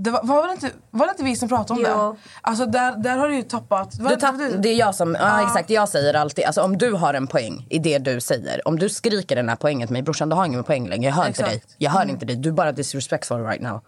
Det 0.00 0.10
var, 0.10 0.22
var, 0.24 0.46
det 0.46 0.52
inte, 0.52 0.70
var 0.90 1.06
det 1.06 1.10
inte 1.10 1.24
vi 1.24 1.36
som 1.36 1.48
pratade 1.48 1.80
om 1.80 1.86
Jo. 1.88 2.12
det? 2.12 2.16
Alltså 2.40 2.66
där, 2.66 2.96
där 2.96 3.16
har 3.18 3.28
du 3.28 3.36
ju 3.36 3.42
tappat... 3.42 3.98
Du 3.98 4.04
det- 4.08 4.16
tapp, 4.16 4.34
var 4.34 4.58
det- 4.58 4.68
är 4.68 4.74
jag 4.78 4.94
som, 4.94 5.14
ja, 5.20 5.42
exakt, 5.46 5.70
jag 5.70 5.88
säger 5.88 6.14
alltid, 6.14 6.44
alltså 6.44 6.62
om 6.62 6.78
du 6.78 6.92
har 6.92 7.14
en 7.14 7.26
poäng 7.26 7.66
i 7.70 7.78
det 7.78 7.98
du 7.98 8.20
säger, 8.20 8.68
om 8.68 8.78
du 8.78 8.88
skriker 8.88 9.36
den 9.36 9.48
här 9.48 9.56
poängen 9.56 9.88
till 9.88 9.92
mig, 9.92 10.02
brorsan 10.02 10.28
du 10.28 10.36
har 10.36 10.46
ingen 10.46 10.64
poäng 10.64 10.88
längre, 10.88 11.04
jag 11.08 11.12
hör 11.16 11.28
Exakt. 11.28 11.52
inte 11.52 11.66
dig. 11.66 11.74
Jag 11.78 11.90
hör 11.90 12.10
inte 12.10 12.26
dig, 12.26 12.36
du 12.36 12.48
är 12.48 12.52
bara 12.52 12.72
disrespectful 12.72 13.44
right 13.44 13.62
now. 13.62 13.80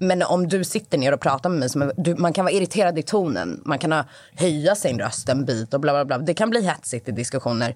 Men 0.00 0.22
om 0.22 0.48
du 0.48 0.64
sitter 0.64 0.98
ner 0.98 1.14
och 1.14 1.20
pratar 1.20 1.50
med 1.50 1.58
mig, 1.58 1.68
som, 1.68 1.92
du, 1.96 2.14
man 2.14 2.32
kan 2.32 2.44
vara 2.44 2.52
irriterad 2.52 2.98
i 2.98 3.02
tonen, 3.02 3.62
man 3.64 3.78
kan 3.78 3.92
ha, 3.92 4.04
höja 4.36 4.74
sin 4.74 4.98
röst 4.98 5.28
en 5.28 5.44
bit 5.44 5.74
och 5.74 5.80
bla 5.80 5.92
bla 5.92 6.04
bla. 6.04 6.18
Det 6.18 6.34
kan 6.34 6.50
bli 6.50 6.62
hetsigt 6.62 7.08
i 7.08 7.12
diskussioner. 7.12 7.74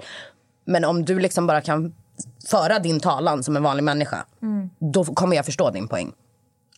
Men 0.64 0.84
om 0.84 1.04
du 1.04 1.18
liksom 1.20 1.46
bara 1.46 1.60
kan 1.60 1.94
föra 2.48 2.78
din 2.78 3.00
talan 3.00 3.42
som 3.42 3.56
en 3.56 3.62
vanlig 3.62 3.82
människa, 3.84 4.24
då 4.78 5.04
kommer 5.04 5.36
jag 5.36 5.44
förstå 5.44 5.70
din 5.70 5.88
poäng. 5.88 6.12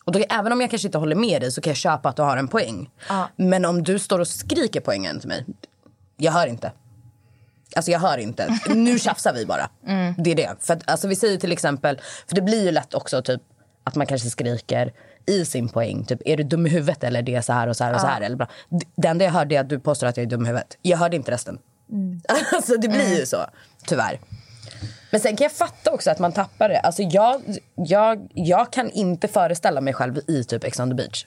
Och 0.05 0.11
då, 0.11 0.19
även 0.29 0.51
om 0.51 0.61
jag 0.61 0.69
kanske 0.69 0.87
inte 0.87 0.97
håller 0.97 1.15
med 1.15 1.41
dig 1.41 1.51
så 1.51 1.61
kan 1.61 1.71
jag 1.71 1.77
köpa 1.77 2.09
att 2.09 2.15
du 2.15 2.21
har 2.21 2.37
en 2.37 2.47
poäng. 2.47 2.89
Men 3.35 3.65
om 3.65 3.83
du 3.83 3.99
står 3.99 4.19
och 4.19 4.27
skriker 4.27 4.79
poängen 4.81 5.19
till 5.19 5.29
mig, 5.29 5.45
jag 6.17 6.31
hör 6.31 6.47
inte. 6.47 6.71
Alltså 7.75 7.91
jag 7.91 7.99
hör 7.99 8.17
inte. 8.17 8.59
Nu 8.75 8.99
tjafsar 8.99 9.33
vi 9.33 9.45
bara. 9.45 9.69
Det 10.17 10.31
är 10.31 10.35
det. 10.35 10.55
För 10.59 10.73
att, 10.73 10.89
alltså 10.89 11.07
vi 11.07 11.15
säger 11.15 11.37
till 11.37 11.51
exempel, 11.51 12.01
för 12.27 12.35
det 12.35 12.41
blir 12.41 12.63
ju 12.63 12.71
lätt 12.71 12.93
också 12.93 13.21
typ 13.21 13.41
att 13.83 13.95
man 13.95 14.07
kanske 14.07 14.29
skriker 14.29 14.93
i 15.25 15.45
sin 15.45 15.69
poäng. 15.69 16.05
Typ, 16.05 16.21
är 16.25 16.37
du 16.37 16.43
dum 16.43 16.67
i 16.67 16.69
huvudet 16.69 17.03
eller 17.03 17.21
det 17.21 17.35
är 17.35 17.41
så 17.41 17.53
här 17.53 17.67
och 17.67 17.77
så 17.77 17.83
här 17.83 17.93
och 17.93 18.01
så 18.01 18.07
här. 18.07 18.21
Eller 18.21 18.35
bra. 18.35 18.47
Det 18.95 19.07
enda 19.07 19.25
jag 19.25 19.31
hörde 19.31 19.55
är 19.55 19.59
att 19.59 19.69
du 19.69 19.79
påstår 19.79 20.07
att 20.07 20.17
jag 20.17 20.23
är 20.23 20.29
dum 20.29 20.43
i 20.43 20.47
huvudet. 20.47 20.77
Jag 20.81 20.97
hörde 20.97 21.15
inte 21.15 21.31
resten. 21.31 21.59
Alltså 22.53 22.77
det 22.77 22.87
blir 22.87 23.19
ju 23.19 23.25
så, 23.25 23.37
tyvärr. 23.85 24.19
Men 25.11 25.19
sen 25.19 25.35
kan 25.35 25.45
jag 25.45 25.51
fatta 25.51 25.91
också 25.91 26.11
att 26.11 26.19
man 26.19 26.31
tappar 26.31 26.69
det. 26.69 26.79
Alltså 26.79 27.01
jag, 27.03 27.41
jag, 27.75 28.27
jag 28.33 28.71
kan 28.73 28.89
inte 28.89 29.27
föreställa 29.27 29.81
mig 29.81 29.93
själv 29.93 30.17
i 30.27 30.43
typ 30.43 30.63
Ex 30.63 30.79
on 30.79 30.89
the 30.89 30.95
beach. 30.95 31.25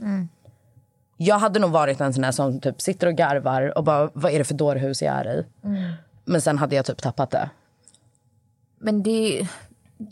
Jag 1.16 1.38
hade 1.38 1.59
nog 1.59 1.71
varit 1.71 2.01
en 2.01 2.14
sån 2.14 2.25
här 2.25 2.33
som 2.33 2.61
typ 2.61 2.81
sitter 2.81 3.07
och 3.07 3.14
garvar 3.14 3.79
och 3.79 3.85
bara, 3.85 4.11
vad 4.14 4.33
är 4.33 4.38
det 4.38 4.45
för 4.45 4.55
dårhus 4.55 5.03
jag 5.03 5.14
är 5.14 5.38
i? 5.40 5.45
Men 6.25 6.40
sen 6.43 6.59
hade 6.59 6.77
jag 6.77 6.85
typ 6.85 7.03
tappat 7.03 7.31
det. 7.31 7.51
Men, 8.79 9.03
det, 9.03 9.47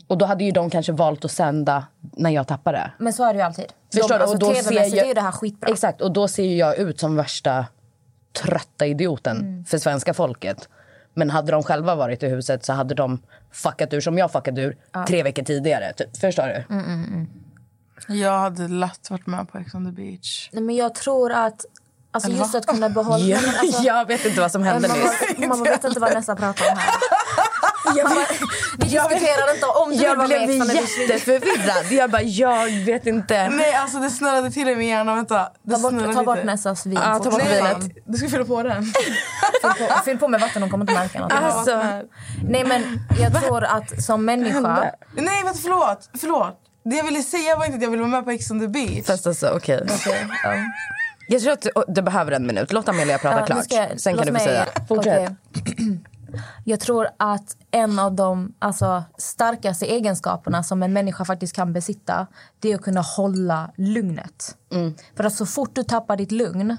Och 0.07 0.17
då 0.17 0.25
hade 0.25 0.43
ju 0.43 0.51
de 0.51 0.69
kanske 0.69 0.91
valt 0.91 1.25
att 1.25 1.31
sända 1.31 1.87
när 1.99 2.29
jag 2.29 2.47
tappade. 2.47 2.91
men 2.97 3.13
så 3.13 3.23
är 3.23 3.33
det 3.33 3.39
ju 3.39 3.45
alltid. 3.45 3.65
Förstår 3.93 4.07
De, 4.09 4.13
alltså, 4.21 4.33
Och 4.33 4.39
då 4.39 4.53
ser 4.53 4.71
jag- 4.75 4.97
är 4.97 5.05
ju 5.07 5.13
det 5.13 5.21
här 5.21 5.31
skitbra. 5.31 5.69
Exakt, 5.71 6.01
och 6.01 6.11
då 6.13 6.27
ser 6.27 6.55
jag 6.55 6.77
ut 6.77 6.99
som 6.99 7.15
värsta 7.15 7.65
trötta 8.41 8.85
idioten 8.85 9.37
Mm. 9.37 9.65
för 9.65 9.77
svenska 9.77 10.13
folket. 10.13 10.69
Men 11.13 11.29
hade 11.29 11.51
de 11.51 11.63
själva 11.63 11.95
varit 11.95 12.23
i 12.23 12.27
huset 12.27 12.65
så 12.65 12.73
hade 12.73 12.95
de 12.95 13.19
fuckat 13.51 13.93
ur 13.93 14.01
som 14.01 14.17
jag 14.17 14.31
fuckade 14.31 14.61
ur 14.61 14.77
tre 15.07 15.23
veckor 15.23 15.43
tidigare. 15.43 15.93
Typ. 15.93 16.17
Förstår 16.17 16.43
du? 16.43 16.75
Mm. 16.75 17.27
Jag 18.07 18.39
hade 18.39 18.67
lätt 18.67 19.09
varit 19.09 19.27
med 19.27 19.51
på 19.51 19.57
Ex 19.57 19.73
on 19.73 19.85
the 19.85 19.91
beach. 19.91 20.49
Nej, 20.51 20.63
men 20.63 20.75
jag 20.75 20.95
tror 20.95 21.31
att... 21.31 21.65
Alltså 22.11 22.31
just 22.31 22.55
att 22.55 22.65
kunna 22.65 22.89
behålla... 22.89 23.25
Ja, 23.25 23.37
alltså, 23.59 23.83
jag 23.83 24.07
vet 24.07 24.25
inte 24.25 24.41
vad 24.41 24.51
som 24.51 24.63
hände 24.63 24.87
nyss. 24.87 25.47
mamma 25.47 25.63
vet 25.63 25.83
inte 25.83 25.99
vad 25.99 26.13
nästa 26.13 26.35
pratar 26.35 26.71
om 26.71 26.77
här. 26.77 26.93
Vi 28.77 28.83
diskuterar 28.83 29.53
inte 29.53 29.65
om 29.65 29.89
du 29.89 29.95
vill 29.95 30.03
Jag 30.03 30.15
vara 30.15 30.27
med 30.27 30.47
blev 30.47 30.61
the 30.67 30.73
Beach. 30.73 30.97
jätteförvirrad. 30.97 31.91
Jag 31.91 32.09
bara, 32.11 32.21
jag 32.21 32.69
vet 32.85 33.07
inte. 33.07 33.49
Nej 33.49 33.73
alltså 33.73 33.99
det 33.99 34.09
snurrade 34.09 34.51
till 34.51 34.69
i 34.69 34.75
min 34.75 34.87
hjärna, 34.87 35.15
vänta. 35.15 35.49
Det 35.63 35.75
Ta 35.75 35.81
bort, 35.91 36.13
ta 36.15 36.23
bort. 36.23 36.43
Nessas 36.43 36.85
vin. 36.85 36.99
Ja, 37.03 37.19
ta 37.19 37.29
bort 37.31 37.41
vinet. 37.45 37.77
Du 38.05 38.17
ska 38.17 38.29
fylla 38.29 38.45
på 38.45 38.63
den. 38.63 38.83
Fyll 38.85 39.87
på, 39.87 40.03
fyll 40.05 40.17
på 40.17 40.27
med 40.27 40.41
vatten, 40.41 40.61
de 40.61 40.69
kommer 40.69 40.83
inte 40.83 40.93
märka 40.93 41.19
något. 41.19 41.31
Alltså, 41.33 41.81
Nej 42.43 42.63
men 42.63 42.99
jag 43.19 43.41
tror 43.43 43.63
att 43.63 44.03
som 44.03 44.25
människa... 44.25 44.91
Nej 45.13 45.43
vänta 45.43 45.59
förlåt, 45.61 46.09
förlåt. 46.19 46.59
Det 46.85 46.95
jag 46.95 47.03
ville 47.03 47.23
säga 47.23 47.55
var 47.57 47.65
inte 47.65 47.75
att 47.77 47.83
jag 47.83 47.89
ville 47.89 48.01
vara 48.03 48.11
med 48.11 48.25
på 48.25 48.31
Ex 48.31 48.51
on 48.51 48.59
the 48.59 48.67
beach. 48.67 49.05
fast 49.05 49.27
alltså 49.27 49.49
okej. 49.55 49.85
Ja. 50.43 50.53
Jag 51.31 51.41
tror 51.41 51.53
att 51.53 51.61
du, 51.61 51.69
du 51.87 52.01
behöver 52.01 52.31
en 52.31 52.47
minut. 52.47 52.71
Låt 52.73 52.89
Amelia 52.89 53.17
prata 53.17 53.39
Ja, 53.39 53.45
klart. 53.45 53.63
ska 53.63 53.75
jag- 53.75 53.99
Sen 54.01 54.17
kan 54.17 54.25
du 54.25 54.33
få 54.33 54.39
säga. 54.39 54.65
Fortsätt. 54.87 55.29
okej. 55.57 55.99
Jag 56.63 56.79
tror 56.79 57.07
att 57.17 57.57
en 57.71 57.99
av 57.99 58.13
de 58.13 58.53
alltså, 58.59 59.03
starkaste 59.17 59.85
egenskaperna 59.85 60.63
som 60.63 60.83
en 60.83 60.93
människa 60.93 61.25
faktiskt 61.25 61.55
kan 61.55 61.73
besitta 61.73 62.27
det 62.59 62.71
är 62.71 62.75
att 62.75 62.81
kunna 62.81 63.01
hålla 63.01 63.71
lugnet. 63.75 64.57
Mm. 64.71 64.95
För 65.15 65.23
att 65.23 65.33
så 65.33 65.45
fort 65.45 65.75
du 65.75 65.83
tappar 65.83 66.17
ditt 66.17 66.31
lugn 66.31 66.77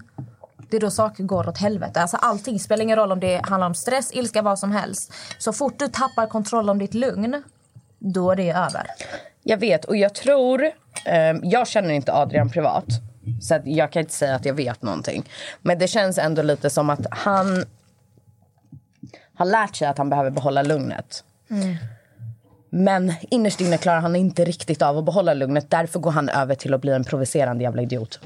det 0.70 0.76
är 0.76 0.80
då 0.80 0.90
saker 0.90 1.24
går 1.24 1.48
åt 1.48 1.58
helvete. 1.58 2.00
Alltså 2.00 2.16
allting 2.16 2.60
spelar 2.60 2.82
ingen 2.82 2.96
roll 2.96 3.12
om 3.12 3.20
det 3.20 3.40
handlar 3.44 3.66
om 3.66 3.74
stress, 3.74 4.12
ilska, 4.12 4.42
vad 4.42 4.58
som 4.58 4.72
helst. 4.72 5.12
Så 5.38 5.52
fort 5.52 5.78
du 5.78 5.88
tappar 5.88 6.26
kontroll 6.26 6.70
om 6.70 6.78
ditt 6.78 6.94
lugn, 6.94 7.42
då 7.98 8.30
är 8.30 8.36
det 8.36 8.50
över. 8.50 8.86
Jag 9.42 9.56
vet 9.56 9.84
och 9.84 9.96
jag 9.96 10.14
tror... 10.14 10.64
Eh, 11.06 11.36
jag 11.42 11.68
känner 11.68 11.94
inte 11.94 12.12
Adrian 12.12 12.50
privat. 12.50 12.84
Så 13.42 13.60
jag 13.64 13.92
kan 13.92 14.00
inte 14.00 14.12
säga 14.12 14.34
att 14.34 14.44
jag 14.44 14.54
vet 14.54 14.82
någonting. 14.82 15.24
Men 15.62 15.78
det 15.78 15.88
känns 15.88 16.18
ändå 16.18 16.42
lite 16.42 16.70
som 16.70 16.90
att 16.90 17.06
han 17.10 17.64
har 19.40 19.46
lärt 19.46 19.76
sig 19.76 19.88
att 19.88 19.98
han 19.98 20.11
behöver 20.11 20.31
behålla 20.31 20.62
lugnet. 20.62 21.24
Men 22.70 23.12
innerst 23.31 23.61
inne 23.61 23.79
klarar 23.79 24.00
han 24.00 24.16
inte 24.16 24.44
riktigt 24.44 24.83
av 24.83 24.98
att 24.98 25.05
behålla 25.05 25.35
lugnet. 25.35 25.70
Därför 25.70 25.98
går 26.00 26.11
han 26.11 26.29
över 26.29 26.55
till 26.55 26.74
att 26.74 26.81
bli 26.81 26.92
en 26.92 27.05
provocerande 27.05 27.64
jävla 27.64 27.83
idiot. 27.83 28.20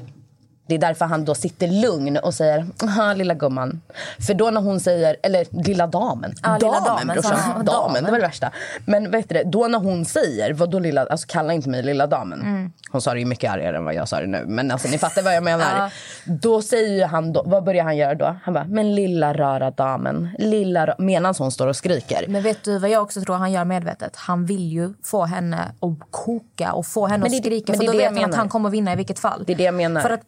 Det 0.67 0.75
är 0.75 0.79
därför 0.79 1.05
han 1.05 1.25
då 1.25 1.35
sitter 1.35 1.67
lugn 1.67 2.17
och 2.17 2.33
säger 2.33 2.65
"Aha, 2.83 3.13
lilla 3.13 3.33
gumman. 3.33 3.81
För 4.27 4.33
då 4.33 4.49
när 4.51 4.61
hon 4.61 4.79
säger, 4.79 5.15
eller 5.23 5.45
lilla 5.67 5.87
damen. 5.87 6.33
Ja, 6.43 6.57
lilla 6.57 6.71
damen, 6.71 6.85
damen, 6.85 7.07
brorsan. 7.07 7.31
sa 7.31 7.37
han. 7.37 7.65
Damen, 7.65 8.03
det 8.03 8.11
var 8.11 8.17
det 8.19 8.25
värsta. 8.25 8.51
Men 8.85 9.11
vet 9.11 9.29
du 9.29 9.33
det, 9.35 9.43
då 9.43 9.67
när 9.67 9.79
hon 9.79 10.05
säger, 10.05 10.53
vad 10.53 10.69
då 10.71 10.79
lilla, 10.79 11.05
alltså 11.05 11.25
kalla 11.29 11.53
inte 11.53 11.69
mig 11.69 11.83
lilla 11.83 12.07
damen. 12.07 12.41
Mm. 12.41 12.71
Hon 12.91 13.01
sa 13.01 13.13
det 13.13 13.19
ju 13.19 13.25
mycket 13.25 13.51
argare 13.51 13.77
än 13.77 13.85
vad 13.85 13.93
jag 13.93 14.07
sa 14.07 14.19
det 14.19 14.27
nu. 14.27 14.43
Men 14.47 14.71
alltså 14.71 14.87
ni 14.87 14.97
fattar 14.97 15.21
vad 15.21 15.35
jag 15.35 15.43
menar. 15.43 15.93
Då 16.25 16.61
säger 16.61 17.07
han, 17.07 17.33
då, 17.33 17.43
vad 17.45 17.63
börjar 17.63 17.83
han 17.83 17.97
göra 17.97 18.15
då? 18.15 18.35
Han 18.43 18.53
bara, 18.53 18.63
men 18.63 18.95
lilla 18.95 19.33
röra 19.33 19.71
damen. 19.71 20.29
Lilla, 20.39 20.85
rö-" 20.87 20.95
medan 20.97 21.33
hon 21.37 21.51
står 21.51 21.67
och 21.67 21.75
skriker. 21.75 22.25
Men 22.27 22.43
vet 22.43 22.63
du 22.63 22.79
vad 22.79 22.89
jag 22.89 23.03
också 23.03 23.21
tror 23.21 23.35
han 23.35 23.51
gör 23.51 23.65
medvetet? 23.65 24.15
Han 24.15 24.45
vill 24.45 24.71
ju 24.71 24.93
få 25.03 25.25
henne 25.25 25.57
att 25.79 26.11
koka 26.11 26.71
och 26.73 26.85
få 26.85 27.07
henne 27.07 27.17
Men 27.17 27.25
att 27.25 27.31
det- 27.31 27.37
skrika. 27.37 27.71
men 27.71 27.77
För 27.79 27.85
det 27.85 27.91
då 27.91 27.97
det 27.97 28.09
vet 28.09 28.21
han 28.21 28.29
att 28.31 28.35
han 28.37 28.49
kommer 28.49 28.69
vinna 28.69 28.93
i 28.93 28.95
vilket 28.95 29.19
fall. 29.19 29.43
Det 29.47 29.53
är 29.53 29.57
det 29.57 29.63
jag 29.63 29.73
menar. 29.73 30.01
För 30.01 30.09
att, 30.09 30.21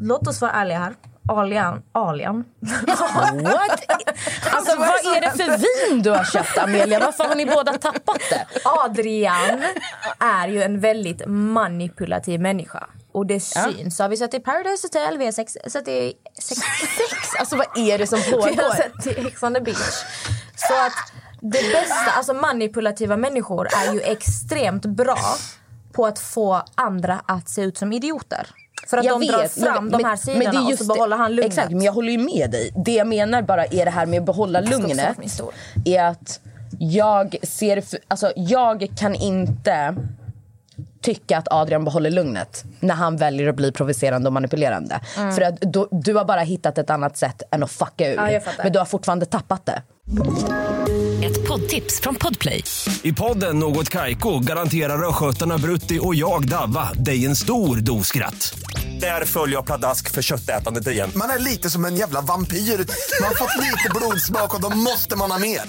låt 0.00 0.28
oss 0.28 0.40
vara 0.40 0.52
ärliga 0.52 0.78
här. 0.78 0.94
Alian, 1.28 1.82
Alian. 1.92 2.44
What? 2.60 3.84
Alltså 4.52 4.78
vad 4.78 5.16
är 5.16 5.20
det 5.20 5.30
för 5.30 5.58
vin 5.58 6.02
du 6.02 6.10
har 6.10 6.24
köpt 6.24 6.58
Amelia? 6.58 7.00
Varför 7.00 7.24
har 7.24 7.34
ni 7.34 7.46
båda 7.46 7.72
tappat 7.72 8.20
det? 8.30 8.46
Adrian 8.64 9.62
är 10.18 10.48
ju 10.48 10.62
en 10.62 10.80
väldigt 10.80 11.22
manipulativ 11.26 12.40
människa. 12.40 12.86
Och 13.12 13.26
det 13.26 13.40
syns. 13.40 13.96
Så 13.96 14.04
har 14.04 14.08
vi 14.08 14.16
sett 14.16 14.34
i 14.34 14.40
Paradise 14.40 14.86
Hotel, 14.86 15.18
vi 15.18 15.24
har 15.24 15.32
sex, 15.32 15.52
sett 15.66 15.88
i 15.88 16.12
sex, 16.42 16.60
Sex? 16.80 17.34
Alltså 17.38 17.56
vad 17.56 17.78
är 17.78 17.98
det 17.98 18.06
som 18.06 18.18
vi 18.18 18.30
har 18.30 18.38
pågår? 18.38 18.76
sett 18.76 19.06
i 19.06 19.26
Ex 19.26 19.42
on 19.42 19.54
the 19.54 19.60
beach. 19.60 20.04
Så 20.56 20.74
att 20.86 21.12
det 21.40 21.72
bästa, 21.72 22.10
alltså 22.16 22.34
manipulativa 22.34 23.16
människor 23.16 23.66
är 23.66 23.92
ju 23.92 24.00
extremt 24.00 24.86
bra 24.86 25.18
på 25.92 26.06
att 26.06 26.18
få 26.18 26.62
andra 26.74 27.20
att 27.26 27.48
se 27.48 27.62
ut 27.62 27.78
som 27.78 27.92
idioter. 27.92 28.46
För 28.86 28.96
att 28.98 29.04
Jag 29.04 29.20
de 29.20 29.26
drar 29.26 29.42
vet, 29.42 29.52
fram 29.52 29.84
men- 29.84 29.92
de 29.92 30.04
här 30.04 30.10
men 30.10 30.18
sidorna 30.18 30.50
det 30.50 30.56
är 30.56 30.64
och 30.64 30.70
just 30.70 30.86
så 30.86 30.94
behåller 30.94 31.16
han 31.16 31.34
lugnet. 31.34 31.52
Exakt, 31.52 31.70
men 31.70 31.82
jag 31.82 31.92
håller 31.92 32.12
ju 32.12 32.18
med 32.18 32.50
dig. 32.50 32.72
Det 32.84 32.92
jag 32.94 33.06
menar 33.06 33.42
bara 33.42 33.64
är 33.64 33.84
det 33.84 33.90
här 33.90 34.06
med 34.06 34.18
att 34.20 34.26
behålla 34.26 34.60
lugnet. 34.60 35.16
Är 35.84 36.04
att 36.04 36.40
jag 36.78 37.36
ser, 37.42 37.84
alltså 38.08 38.32
jag 38.36 38.88
kan 38.98 39.14
inte 39.14 39.94
tycka 41.02 41.38
att 41.38 41.48
Adrian 41.52 41.84
behåller 41.84 42.10
lugnet 42.10 42.64
när 42.80 42.94
han 42.94 43.16
väljer 43.16 43.48
att 43.48 43.56
bli 43.56 43.72
provocerande 43.72 44.28
och 44.28 44.32
manipulerande. 44.32 45.00
För 45.14 45.40
att 45.40 45.54
du, 45.60 45.88
du 45.90 46.14
har 46.14 46.24
bara 46.24 46.40
hittat 46.40 46.78
ett 46.78 46.90
annat 46.90 47.16
sätt 47.16 47.42
än 47.50 47.62
att 47.62 47.70
fucka 47.70 48.08
ur. 48.08 48.14
Ja, 48.32 48.40
men 48.62 48.72
du 48.72 48.78
har 48.78 48.86
fortfarande 48.86 49.26
tappat 49.26 49.66
det. 49.66 49.82
Ett 51.24 51.48
poddtips 51.48 52.00
från 52.00 52.14
Podplay. 52.14 52.64
I 53.02 53.12
podden 53.12 53.58
Något 53.58 53.88
Kaiko 53.88 54.38
garanterar 54.38 55.08
östgötarna 55.08 55.58
Brutti 55.58 55.98
och 56.02 56.14
jag, 56.14 56.48
Davva, 56.48 56.88
dig 56.92 57.26
en 57.26 57.36
stor 57.36 57.76
dos 57.76 58.06
skratt. 58.06 58.54
Där 59.00 59.24
följer 59.24 59.56
jag 59.56 59.66
pladask 59.66 60.10
för 60.10 60.22
köttätandet 60.22 60.86
igen. 60.86 61.10
Man 61.16 61.30
är 61.30 61.38
lite 61.38 61.70
som 61.70 61.84
en 61.84 61.96
jävla 61.96 62.20
vampyr. 62.20 62.56
Man 62.56 63.28
har 63.28 63.34
fått 63.34 63.64
lite 63.64 63.90
blodsmak 63.94 64.54
och 64.54 64.60
då 64.60 64.76
måste 64.76 65.16
man 65.16 65.30
ha 65.30 65.38
mer. 65.38 65.60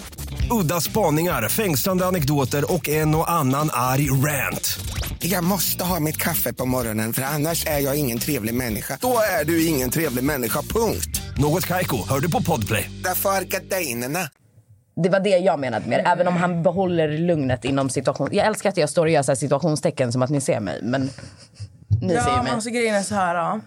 Udda 0.52 0.82
spaningar, 0.82 1.50
fängslande 1.50 2.06
anekdoter 2.06 2.74
och 2.74 2.90
en 2.90 3.16
och 3.16 3.32
annan 3.32 3.70
arg 3.74 4.10
rant. 4.10 4.80
Jag 5.20 5.44
måste 5.44 5.84
ha 5.84 6.00
mitt 6.00 6.18
kaffe 6.18 6.54
på 6.54 6.66
morgonen 6.66 7.14
för 7.14 7.22
annars 7.22 7.66
är 7.66 7.80
jag 7.80 7.96
ingen 7.96 8.20
trevlig 8.20 8.54
människa. 8.54 8.98
Då 9.02 9.18
är 9.42 9.46
du 9.46 9.66
ingen 9.66 9.90
trevlig 9.90 10.24
människa, 10.24 10.62
punkt. 10.62 11.22
Något 11.38 11.66
Kaiko, 11.66 12.08
hör 12.10 12.20
du 12.20 12.32
på 12.32 12.42
Podplay. 12.42 12.92
Därför 13.04 13.30
är 13.30 13.42
gardinerna. 13.42 14.30
Det 15.04 15.10
var 15.10 15.20
det 15.20 15.30
jag 15.30 15.60
menade 15.60 15.90
med. 15.90 16.02
Även 16.06 16.28
om 16.28 16.38
han 16.38 16.64
behåller 16.64 17.18
lugnet 17.18 17.66
inom 17.66 17.90
situation. 17.90 18.30
Jag 18.32 18.46
älskar 18.48 18.70
att 18.70 18.78
jag 18.78 18.90
står 18.90 19.06
och 19.06 19.12
gör 19.12 19.24
så 19.24 19.32
här 19.32 19.36
situationstecken 19.36 20.12
som 20.12 20.22
att 20.22 20.30
ni 20.30 20.42
ser 20.42 20.60
mig. 20.60 20.80
Men 20.84 21.10
ni 22.02 22.10
ser 22.10 22.16
Ja, 22.16 22.30
ju 22.30 22.36
men 22.36 22.44
mig. 22.44 22.54
alltså 22.54 22.70
grejen 22.70 22.96
är 22.96 23.02
så 23.02 23.16
här. 23.16 23.36
Ja. 23.36 23.60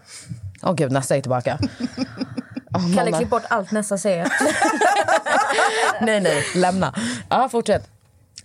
Åh 0.63 0.75
gud, 0.75 0.93
nästa 0.93 1.17
är 1.17 1.21
tillbaka. 1.21 1.59
Åh, 2.75 2.95
Kalle, 2.97 3.13
klipp 3.13 3.31
bort 3.31 3.43
allt 3.49 3.71
nästa 3.71 3.99
säger. 3.99 4.29
Nej, 6.01 6.21
nej, 6.21 6.45
lämna. 6.55 6.95
Ja, 7.29 7.49
fortsätt. 7.49 7.91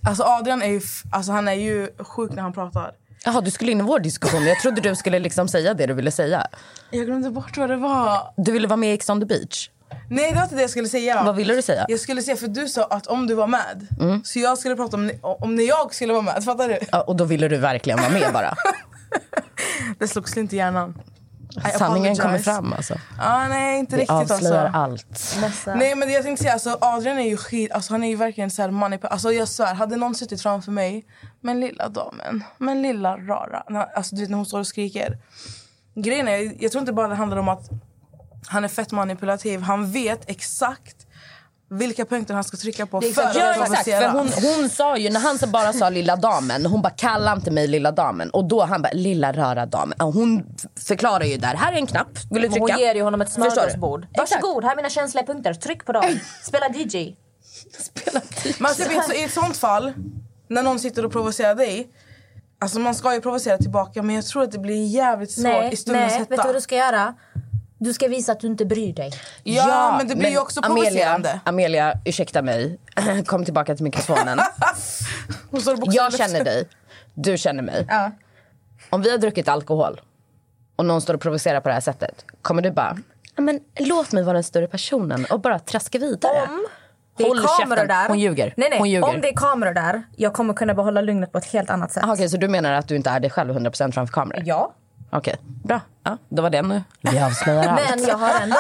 Alltså 0.08 0.24
Adrian 0.24 0.62
är 0.62 0.68
ju, 0.68 0.82
alltså, 1.12 1.32
han 1.32 1.48
är 1.48 1.54
ju 1.54 1.90
sjuk 2.00 2.32
när 2.32 2.42
han 2.42 2.54
pratar. 2.54 2.92
Jaha, 3.26 3.42
du 3.42 3.52
skulle 3.52 3.72
in 3.72 3.80
i 3.80 3.84
vår 3.84 4.00
diskussion. 4.00 4.46
Jag 4.46 4.60
trodde 4.60 4.82
du 4.82 4.96
skulle 4.96 5.20
liksom 5.20 5.48
säga 5.48 5.74
det 5.74 5.86
du 5.86 5.94
ville 5.94 6.12
säga. 6.12 6.48
Jag 6.92 7.06
glömde 7.06 7.30
bort 7.30 7.58
vad 7.58 7.70
det 7.70 7.76
var. 7.78 8.34
Du 8.38 8.52
ville 8.52 8.68
vara 8.68 8.78
med 8.78 8.90
i 8.90 8.94
Ex 8.94 9.10
on 9.10 9.20
the 9.20 9.26
beach. 9.26 9.70
Nej 10.10 10.30
det 10.32 10.36
var 10.36 10.44
inte 10.44 10.56
det 10.56 10.62
jag 10.62 10.70
skulle 10.70 10.88
säga. 10.88 11.24
Vad 11.24 11.36
ville 11.36 11.54
du 11.56 11.62
säga? 11.62 11.86
Jag 11.90 12.00
skulle 12.00 12.22
säga 12.22 12.38
för 12.38 12.48
du 12.48 12.68
sa 12.68 12.84
att 12.84 13.08
om 13.08 13.28
du 13.28 13.34
var 13.34 13.48
med. 13.48 13.88
Mm. 14.00 14.24
Så 14.24 14.40
jag 14.40 14.58
skulle 14.58 14.76
prata 14.76 14.98
om, 14.98 15.12
om 15.22 15.56
när 15.56 15.64
jag 15.64 15.94
skulle 15.96 16.14
vara 16.14 16.22
med. 16.24 16.44
Fattar 16.44 16.70
du? 16.70 16.80
Ja, 16.92 17.02
och 17.02 17.16
då 17.16 17.24
ville 17.26 17.48
du 17.48 17.58
verkligen 17.58 18.00
vara 18.00 18.10
med 18.10 18.34
bara. 18.34 18.56
Det 20.04 20.08
slog 20.08 20.30
slint 20.30 20.54
i 20.54 20.56
hjärnan. 20.58 21.02
I 21.76 21.78
Sanningen 21.78 22.16
kommer 22.16 22.38
fram 22.40 22.74
alltså. 22.74 22.96
Ah, 23.20 23.48
nej 23.48 23.80
inte 23.80 23.96
Vi 23.96 24.02
riktigt 24.02 24.32
avslöjar 24.32 24.66
alltså. 24.66 24.78
allt. 24.78 25.38
Nästa. 25.42 25.76
Nej 25.76 25.96
men 25.96 26.08
det 26.08 26.14
jag 26.14 26.24
tänkte 26.24 26.44
säga, 26.44 26.54
alltså, 26.54 26.78
Adrian 26.82 27.20
är 27.20 27.30
ju 27.30 27.38
skit, 27.38 27.72
alltså, 27.72 27.94
han 27.94 28.04
är 28.04 28.10
ju 28.10 28.16
verkligen 28.16 28.52
så 28.52 28.62
här 28.62 28.70
manip- 28.70 29.08
Alltså 29.08 29.32
jag 29.32 29.48
svär, 29.48 29.74
hade 29.74 29.96
någon 29.96 30.16
suttit 30.16 30.42
framför 30.42 30.72
mig, 30.72 31.06
men 31.42 31.60
lilla 31.60 31.90
damen, 31.90 32.44
men 32.58 32.82
lilla 32.82 33.18
rara, 33.18 33.64
alltså 33.96 34.16
du 34.16 34.22
vet 34.22 34.30
när 34.30 34.38
hon 34.38 34.46
står 34.46 34.60
och 34.60 34.68
skriker. 34.68 35.18
Grejen 35.96 36.28
är, 36.28 36.54
jag 36.64 36.72
tror 36.72 36.80
inte 36.80 36.94
bara 36.94 37.08
det 37.08 37.16
handlar 37.16 37.38
om 37.38 37.50
att 37.50 37.70
han 38.48 38.64
är 38.64 38.68
fett 38.68 38.92
manipulativ, 38.92 39.62
han 39.62 39.92
vet 39.92 40.30
exakt 40.30 41.03
vilka 41.78 42.06
punkter 42.06 42.34
han 42.34 42.44
ska 42.44 42.58
trycka 42.58 42.86
på 42.86 43.02
för 43.02 43.10
exakt- 43.10 43.28
att 43.28 43.36
Ja 43.36 43.52
exakt, 43.64 43.84
för 43.84 44.08
hon, 44.10 44.30
hon 44.58 44.70
sa 44.70 44.98
ju, 44.98 45.10
när 45.10 45.20
han 45.20 45.38
så 45.40 45.48
bara 45.48 45.74
sa 45.74 45.90
lilla 45.90 46.16
damen, 46.16 46.66
hon 46.66 46.82
bara 46.82 46.90
kalla 46.90 47.34
inte 47.34 47.52
mig 47.52 47.68
lilla 47.68 47.92
damen. 47.92 48.30
Och 48.30 48.46
då 48.46 48.64
han 48.64 48.82
bara 48.82 48.94
lilla 48.94 49.32
röra 49.34 49.66
damen. 49.66 50.02
Och 50.02 50.14
Hon 50.14 50.44
förklarar 50.88 51.24
ju 51.26 51.38
där, 51.38 51.56
här 51.56 51.74
är 51.74 51.78
en 51.78 51.88
knapp, 51.88 52.08
vill 52.32 52.42
du 52.42 52.50
Men 52.50 52.52
trycka? 52.52 52.74
Hon 52.74 52.82
ger 52.82 52.96
ju 52.96 53.02
honom 53.02 53.22
ett 53.22 53.32
smörgåsbord. 53.32 54.08
Varsågod, 54.18 54.64
här 54.64 54.72
är 54.72 54.76
mina 54.76 54.90
känsliga 54.90 55.26
punkter. 55.26 55.54
Tryck 55.54 55.86
på 55.86 55.92
dem. 55.92 56.04
Spela 56.44 56.68
DJ. 56.70 57.16
Men 58.60 58.74
typ, 58.74 58.92
i 58.92 58.96
ett- 58.96 59.16
i 59.16 59.24
ett 59.24 59.34
sånt 59.34 59.58
fall, 59.58 59.94
när 60.48 60.64
någon 60.64 60.80
sitter 60.80 61.06
och 61.06 61.12
provocerar 61.12 61.56
dig, 61.56 61.88
alltså 62.60 62.80
man 62.80 62.96
ska 62.96 63.14
ju 63.14 63.22
provocera 63.22 63.58
tillbaka 63.58 64.02
men 64.04 64.16
jag 64.16 64.26
tror 64.26 64.44
att 64.44 64.52
det 64.52 64.60
blir 64.60 64.86
jävligt 64.86 65.32
svårt 65.32 65.44
Nej, 65.44 65.74
i 65.74 65.76
stundens 65.76 66.12
nej. 66.12 66.20
hetta. 66.20 66.30
vet 66.30 66.42
du 66.42 66.48
vad 66.48 66.56
du 66.56 66.62
ska 66.62 66.76
göra? 66.76 67.14
Du 67.84 67.94
ska 67.94 68.08
visa 68.08 68.32
att 68.32 68.40
du 68.40 68.48
inte 68.48 68.66
bryr 68.66 68.94
dig. 68.94 69.12
Ja, 69.44 69.96
men 69.98 70.08
det 70.08 70.16
blir 70.16 70.30
ju 70.30 70.38
också 70.38 70.62
provocerande. 70.62 71.40
Amelia, 71.46 71.86
Amelia, 71.86 71.94
ursäkta 72.06 72.42
mig. 72.42 72.80
Kom 73.26 73.46
tillbaka 73.46 73.76
till 73.76 73.84
mikrofonen. 73.84 74.40
Jag 75.86 76.14
känner 76.18 76.44
dig, 76.44 76.68
du 77.14 77.38
känner 77.38 77.64
mig. 77.64 77.86
Ja. 77.90 78.12
Om 78.90 79.02
vi 79.02 79.12
har 79.12 79.18
druckit 79.18 79.48
alkohol 79.48 80.02
och 80.76 80.86
någon 80.86 81.02
står 81.02 81.14
och 81.14 81.22
provocerar 81.22 81.60
på 81.62 81.68
det 81.70 81.74
här 81.74 81.82
sättet, 81.82 82.26
kommer 82.42 82.62
du 82.62 82.72
bara 82.72 82.98
"Ja, 83.36 83.42
men 83.42 83.60
låt 83.80 84.12
mig 84.12 84.24
vara 84.24 84.34
den 84.34 84.44
större 84.44 84.68
personen 84.68 85.26
och 85.26 85.40
bara 85.40 85.60
traska 85.60 86.00
vidare? 86.00 86.42
Om 86.50 86.66
det 87.18 87.24
är 87.24 87.28
Håll 87.28 87.38
kameror 87.38 87.70
käften. 87.76 87.88
där. 87.88 88.08
Hon 88.08 88.20
ljuger. 88.20 88.54
Nej, 88.58 88.70
nej. 88.70 88.80
Hon 88.80 88.90
ljuger. 88.90 89.08
Om 89.16 89.22
det 89.22 89.30
är 89.30 89.36
kameror 89.36 89.74
där, 89.74 90.04
jag 90.16 90.34
kommer 90.34 90.54
kunna 90.54 90.74
behålla 90.74 91.02
lugnet 91.02 91.32
på 91.32 91.38
ett 91.38 91.46
helt 91.46 91.70
annat 91.70 91.92
sätt. 91.92 92.04
Aha, 92.04 92.14
Okej, 92.14 92.30
så 92.30 92.38
du 92.38 92.48
menar 92.48 92.74
att 92.74 92.88
du 92.88 92.96
inte 92.96 93.10
är 93.10 93.20
dig 93.20 93.30
själv 93.30 93.54
100% 93.58 93.92
framför 93.92 94.14
kameror? 94.14 94.42
Ja. 94.46 94.74
Okej, 95.14 95.36
bra. 95.64 95.80
Ja, 96.04 96.18
då 96.30 96.42
var 96.42 96.50
det 96.50 96.62
nu. 96.62 96.84
Vi 97.02 97.20
avslöjar 97.20 97.68
allt. 97.68 97.82
Men 97.90 98.08
jag 98.08 98.18
har, 98.18 98.42
ändå, 98.42 98.56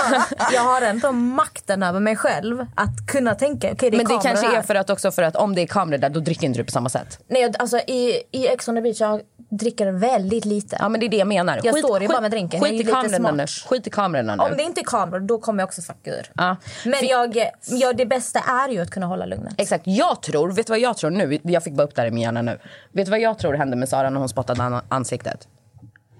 jag 0.53 0.61
har 0.61 0.81
ändå 0.81 1.11
makten 1.11 1.83
över 1.83 1.99
mig 1.99 2.15
själv 2.15 2.65
att 2.75 3.07
kunna 3.07 3.35
tänka, 3.35 3.71
okej 3.71 3.91
det 3.91 3.95
är 3.95 3.97
Men 3.97 4.05
det 4.07 4.19
kanske 4.23 4.47
här. 4.47 4.57
är 4.57 4.61
för 4.61 4.75
att 4.75 4.89
också 4.89 5.11
för 5.11 5.23
att 5.23 5.35
om 5.35 5.55
det 5.55 5.61
är 5.61 5.67
kameror 5.67 5.97
där 5.97 6.09
då 6.09 6.19
dricker 6.19 6.47
inte 6.47 6.59
du 6.59 6.63
på 6.63 6.71
samma 6.71 6.89
sätt. 6.89 7.19
Nej, 7.27 7.41
jag- 7.41 7.55
alltså 7.59 7.77
i, 7.77 8.23
i 8.31 8.47
Ex 8.47 8.67
on 8.67 8.75
the 8.75 8.81
beach 8.81 9.01
jag 9.01 9.21
dricker 9.49 9.91
väldigt 9.91 10.45
lite. 10.45 10.77
Ja 10.79 10.89
men 10.89 10.99
det 10.99 11.05
är 11.05 11.09
det 11.09 11.17
jag 11.17 11.27
menar. 11.27 11.59
Jag 11.63 11.77
står 11.79 12.01
ju 12.01 12.07
bara 12.07 12.21
med 12.21 12.31
drinken. 12.31 12.59
Jag 12.59 12.67
är 12.69 12.71
Skit 12.71 12.81
i 12.81 12.83
lite 12.83 12.91
kamerorna 12.91 13.31
nu. 13.31 13.45
Skit 13.47 13.87
i 13.87 13.89
kamerorna 13.89 14.35
nu. 14.35 14.43
Om 14.43 14.57
det 14.57 14.63
inte 14.63 14.81
är 14.81 14.85
kameror, 14.85 15.19
då 15.19 15.37
kommer 15.39 15.61
jag 15.63 15.67
också 15.67 15.81
fucka 15.81 16.11
ur. 16.11 16.31
Ja. 16.33 16.55
Men 16.85 16.93
För- 16.93 17.05
jag, 17.09 17.37
ja, 17.65 17.93
det 17.93 18.05
bästa 18.05 18.39
är 18.39 18.69
ju 18.69 18.79
att 18.81 18.89
kunna 18.89 19.05
hålla 19.05 19.25
lugnet. 19.25 19.53
Exakt. 19.57 19.83
Jag 19.87 20.21
tror, 20.21 20.51
vet 20.51 20.67
du 20.67 20.71
vad 20.71 20.79
jag 20.79 20.97
tror 20.97 21.09
nu? 21.09 21.39
Jag 21.43 21.63
fick 21.63 21.73
bara 21.73 21.83
upp 21.83 21.95
det 21.95 22.01
här 22.01 22.07
i 22.07 22.11
min 22.11 22.23
hjärna 22.23 22.41
nu. 22.41 22.59
Vet 22.91 23.05
du 23.05 23.09
vad 23.11 23.19
jag 23.19 23.39
tror 23.39 23.53
hände 23.53 23.75
med 23.77 23.89
Sara 23.89 24.09
när 24.09 24.19
hon 24.19 24.29
spottade 24.29 24.63
an- 24.63 24.81
ansiktet? 24.89 25.47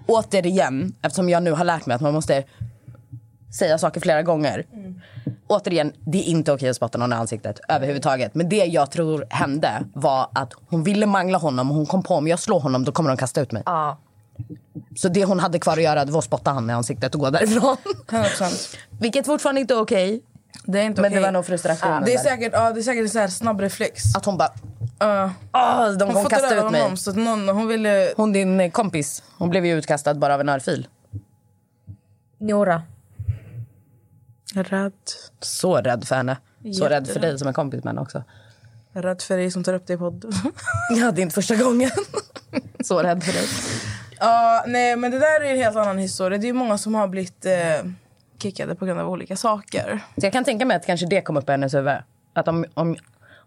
Återigen, 0.06 0.94
eftersom 1.02 1.28
jag 1.28 1.42
nu 1.42 1.52
har 1.52 1.64
lärt 1.64 1.86
mig 1.86 1.94
att 1.94 2.00
man 2.00 2.14
måste 2.14 2.44
säga 3.58 3.78
saker 3.78 4.00
flera 4.00 4.22
gånger. 4.22 4.66
Återigen, 5.46 5.92
det 6.06 6.18
är 6.18 6.22
inte 6.22 6.52
okej 6.52 6.68
att 6.68 6.76
spotta 6.76 6.98
någon 6.98 7.12
i 7.12 7.16
ansiktet 7.16 7.60
överhuvudtaget. 7.68 8.34
Men 8.34 8.48
det 8.48 8.56
jag 8.56 8.90
tror 8.90 9.26
hände 9.30 9.84
var 9.94 10.28
att 10.32 10.52
hon 10.68 10.82
ville 10.82 11.06
mangla 11.06 11.38
honom 11.38 11.70
och 11.70 11.76
hon 11.76 11.86
kom 11.86 12.02
på 12.02 12.14
om 12.14 12.28
jag 12.28 12.38
slår 12.38 12.60
honom 12.60 12.84
då 12.84 12.92
kommer 12.92 13.10
de 13.10 13.16
kasta 13.16 13.40
ut 13.40 13.52
mig. 13.52 13.62
Ja. 13.66 13.98
Så 14.96 15.08
det 15.08 15.24
hon 15.24 15.40
hade 15.40 15.58
kvar 15.58 15.72
att 15.72 15.82
göra 15.82 16.04
det 16.04 16.12
var 16.12 16.18
att 16.18 16.24
spotta 16.24 16.50
han 16.50 16.70
i 16.70 16.72
ansiktet 16.72 17.14
och 17.14 17.20
gå 17.20 17.30
därifrån. 17.30 17.76
100%. 18.06 18.76
Vilket 19.00 19.26
fortfarande 19.26 19.60
inte 19.60 19.74
är 19.74 19.80
okej. 19.80 20.22
Det 20.64 20.78
är 20.78 20.82
inte 20.82 21.00
Men 21.02 21.10
det 21.10 21.16
okej. 21.16 21.24
var 21.24 21.32
nog 21.32 21.46
frustrationen 21.46 22.02
Det 22.04 22.14
är 22.14 22.18
säkert, 22.18 22.52
ja, 22.52 22.72
det 22.72 22.80
är 22.80 22.82
säkert 22.82 23.02
en 23.02 23.08
så 23.08 23.18
här 23.18 23.28
snabb 23.28 23.60
reflex. 23.60 24.16
Att 24.16 24.24
hon 24.24 24.36
bara, 24.36 24.52
Uh, 25.04 25.30
åh, 25.52 25.92
de 25.92 26.04
hon 26.04 26.22
fått 26.22 26.30
kasta 26.30 26.54
ut 26.54 26.70
mig. 26.70 26.80
honom 26.80 26.96
så 26.96 27.10
att 27.10 27.16
någon, 27.16 27.48
hon 27.48 27.66
ville... 27.66 28.12
Hon 28.16 28.32
din 28.32 28.60
eh, 28.60 28.70
kompis, 28.70 29.22
hon 29.38 29.50
blev 29.50 29.66
ju 29.66 29.78
utkastad 29.78 30.14
bara 30.14 30.34
av 30.34 30.40
en 30.40 30.48
örfil. 30.48 30.88
Nora. 32.38 32.82
Rädd. 34.54 34.92
Så 35.40 35.76
rädd 35.76 36.04
för 36.04 36.14
henne. 36.16 36.36
Så 36.78 36.84
rädd 36.88 37.08
för 37.08 37.20
dig 37.20 37.38
som 37.38 37.48
är 37.48 37.52
kompis 37.52 37.84
med 37.84 37.90
henne 37.90 38.00
också. 38.00 38.22
Rädd 38.92 39.22
för 39.22 39.36
dig 39.36 39.50
som 39.50 39.64
tar 39.64 39.74
upp 39.74 39.86
det 39.86 39.92
i 39.92 39.96
podden. 39.96 40.32
Ja, 40.90 41.12
det 41.12 41.20
är 41.20 41.22
inte 41.22 41.34
första 41.34 41.56
gången. 41.56 41.90
så 42.84 43.02
rädd 43.02 43.24
för 43.24 43.32
dig. 43.32 43.46
Ja, 44.20 44.64
nej 44.66 44.96
men 44.96 45.10
det 45.10 45.18
där 45.18 45.40
är 45.40 45.50
en 45.50 45.56
helt 45.56 45.76
annan 45.76 45.98
historia. 45.98 46.38
Det 46.38 46.48
är 46.48 46.52
många 46.52 46.78
som 46.78 46.94
har 46.94 47.08
blivit 47.08 47.46
eh, 47.46 47.52
kickade 48.38 48.74
på 48.74 48.86
grund 48.86 49.00
av 49.00 49.10
olika 49.10 49.36
saker. 49.36 50.00
Så 50.16 50.26
jag 50.26 50.32
kan 50.32 50.44
tänka 50.44 50.64
mig 50.64 50.76
att 50.76 50.86
kanske 50.86 51.06
det 51.06 51.20
kom 51.20 51.36
upp 51.36 51.48
i 51.48 51.52
hennes 51.52 51.74
huvud. 51.74 51.96
Att 52.32 52.48
om, 52.48 52.64
om, 52.74 52.96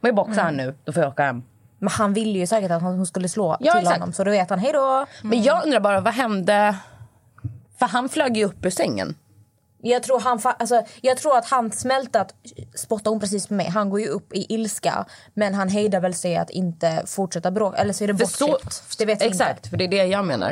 om 0.01 0.07
jag 0.07 0.15
boxar 0.15 0.43
här 0.43 0.51
nu, 0.51 0.75
då 0.86 0.91
får 0.93 1.03
jag 1.03 1.12
åka 1.12 1.23
hem. 1.23 1.43
Men 1.79 1.89
han 1.89 2.13
ville 2.13 2.39
ju 2.39 2.47
säkert 2.47 2.71
att 2.71 2.81
hon 2.81 3.05
skulle 3.05 3.29
slå 3.29 3.57
Ja, 3.60 3.71
till 3.71 3.81
exakt. 3.81 3.99
honom. 3.99 4.13
Så 4.13 4.23
då 4.23 4.31
vet 4.31 4.49
han, 4.49 4.60
hej 4.60 4.73
då. 4.73 5.05
Men 5.23 5.43
jag 5.43 5.63
undrar 5.65 5.79
bara, 5.79 6.01
vad 6.01 6.13
hände? 6.13 6.75
För 7.79 7.86
han 7.86 8.10
flög 8.10 8.38
ju 8.38 8.45
upp 8.45 8.65
ur 8.65 8.69
sängen. 8.69 9.15
Jag 9.81 10.03
tror, 10.03 10.19
han, 10.19 10.38
fa- 10.39 10.55
alltså, 10.60 10.81
jag 11.01 11.17
tror 11.17 11.38
att 11.38 11.45
han 11.45 11.71
smälte 11.71 12.21
att 12.21 12.33
spotta 12.75 13.10
hon 13.10 13.19
precis 13.19 13.49
med 13.49 13.57
mig. 13.57 13.67
Han 13.69 13.89
går 13.89 13.99
ju 13.99 14.07
upp 14.07 14.33
i 14.33 14.53
ilska. 14.53 15.05
Men 15.33 15.53
han 15.53 15.69
hejdar 15.69 15.99
väl 15.99 16.13
sig 16.13 16.38
att 16.38 16.49
inte 16.49 17.03
fortsätta 17.05 17.51
bråka. 17.51 17.77
Eller 17.77 17.93
så 17.93 18.03
är 18.03 18.07
det 18.07 18.17
För 18.17 18.25
så, 18.25 18.47
bortklippt. 18.47 18.97
Det 18.97 19.05
vet 19.05 19.21
vi 19.21 19.25
exakt, 19.25 19.57
inte. 19.60 19.69
för 19.69 19.77
det 19.77 19.83
är 19.83 19.88
det 19.88 20.05
jag 20.05 20.25
menar. 20.25 20.51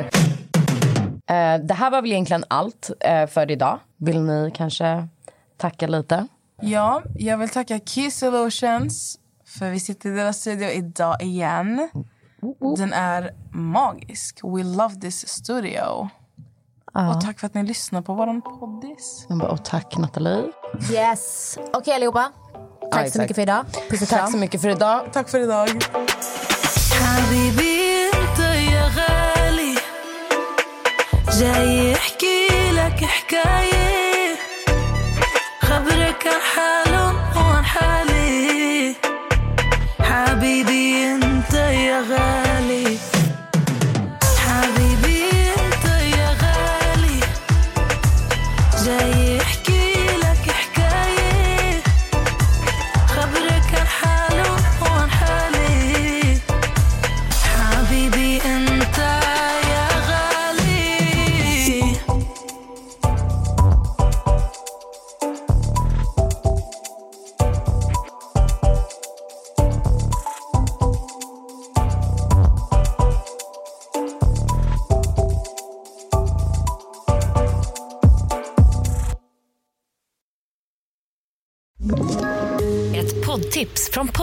Eh, 1.30 1.58
det 1.64 1.74
här 1.74 1.90
var 1.90 2.02
väl 2.02 2.12
egentligen 2.12 2.44
allt 2.48 2.90
eh, 3.00 3.26
för 3.26 3.50
idag. 3.50 3.78
Vill 3.96 4.20
ni 4.20 4.52
kanske 4.54 5.08
tacka 5.56 5.86
lite? 5.86 6.26
Ja, 6.60 7.02
jag 7.18 7.38
vill 7.38 7.48
tacka 7.48 7.78
Key 7.78 8.10
Solutions 8.10 9.18
för 9.55 9.69
vi 9.69 9.79
sitter 9.79 10.09
i 10.09 10.13
deras 10.15 10.37
studio 10.41 10.69
idag 10.69 11.21
igen. 11.21 11.89
Den 12.77 12.93
är 12.93 13.31
magisk. 13.51 14.39
We 14.43 14.63
love 14.63 14.95
this 14.95 15.27
studio. 15.27 16.09
Och 16.93 17.21
tack 17.21 17.39
för 17.39 17.47
att 17.47 17.53
ni 17.53 17.63
lyssnar 17.63 18.01
på 18.01 18.13
vår 18.13 18.41
poddis. 18.59 19.25
Jag 19.29 19.37
bara, 19.37 19.51
Och 19.51 19.65
tack 19.65 19.97
Nathalie. 19.97 20.43
Yes. 20.91 21.57
Okej 21.73 21.93
allihopa. 21.93 22.31
Ja, 22.81 22.87
Tack 22.91 23.01
så 23.01 23.05
exakt. 23.07 23.19
mycket 23.21 23.35
för 23.35 23.41
idag. 23.41 23.65
Puss 23.89 24.01
och 24.01 24.07
Tack 24.07 24.19
kram. 24.19 24.31
så 24.31 24.37
mycket 24.37 24.61
för 24.61 24.69
idag. 24.69 25.13
Tack 25.13 25.29
för 25.29 25.39
idag. 25.39 25.69
حبيبي 27.01 28.09
انت 28.13 28.39
يا 28.73 28.83
غالي 28.97 29.75
جاي 31.39 31.91
يحكي 31.91 32.47
لك 32.71 32.99
حكاية 33.05 33.74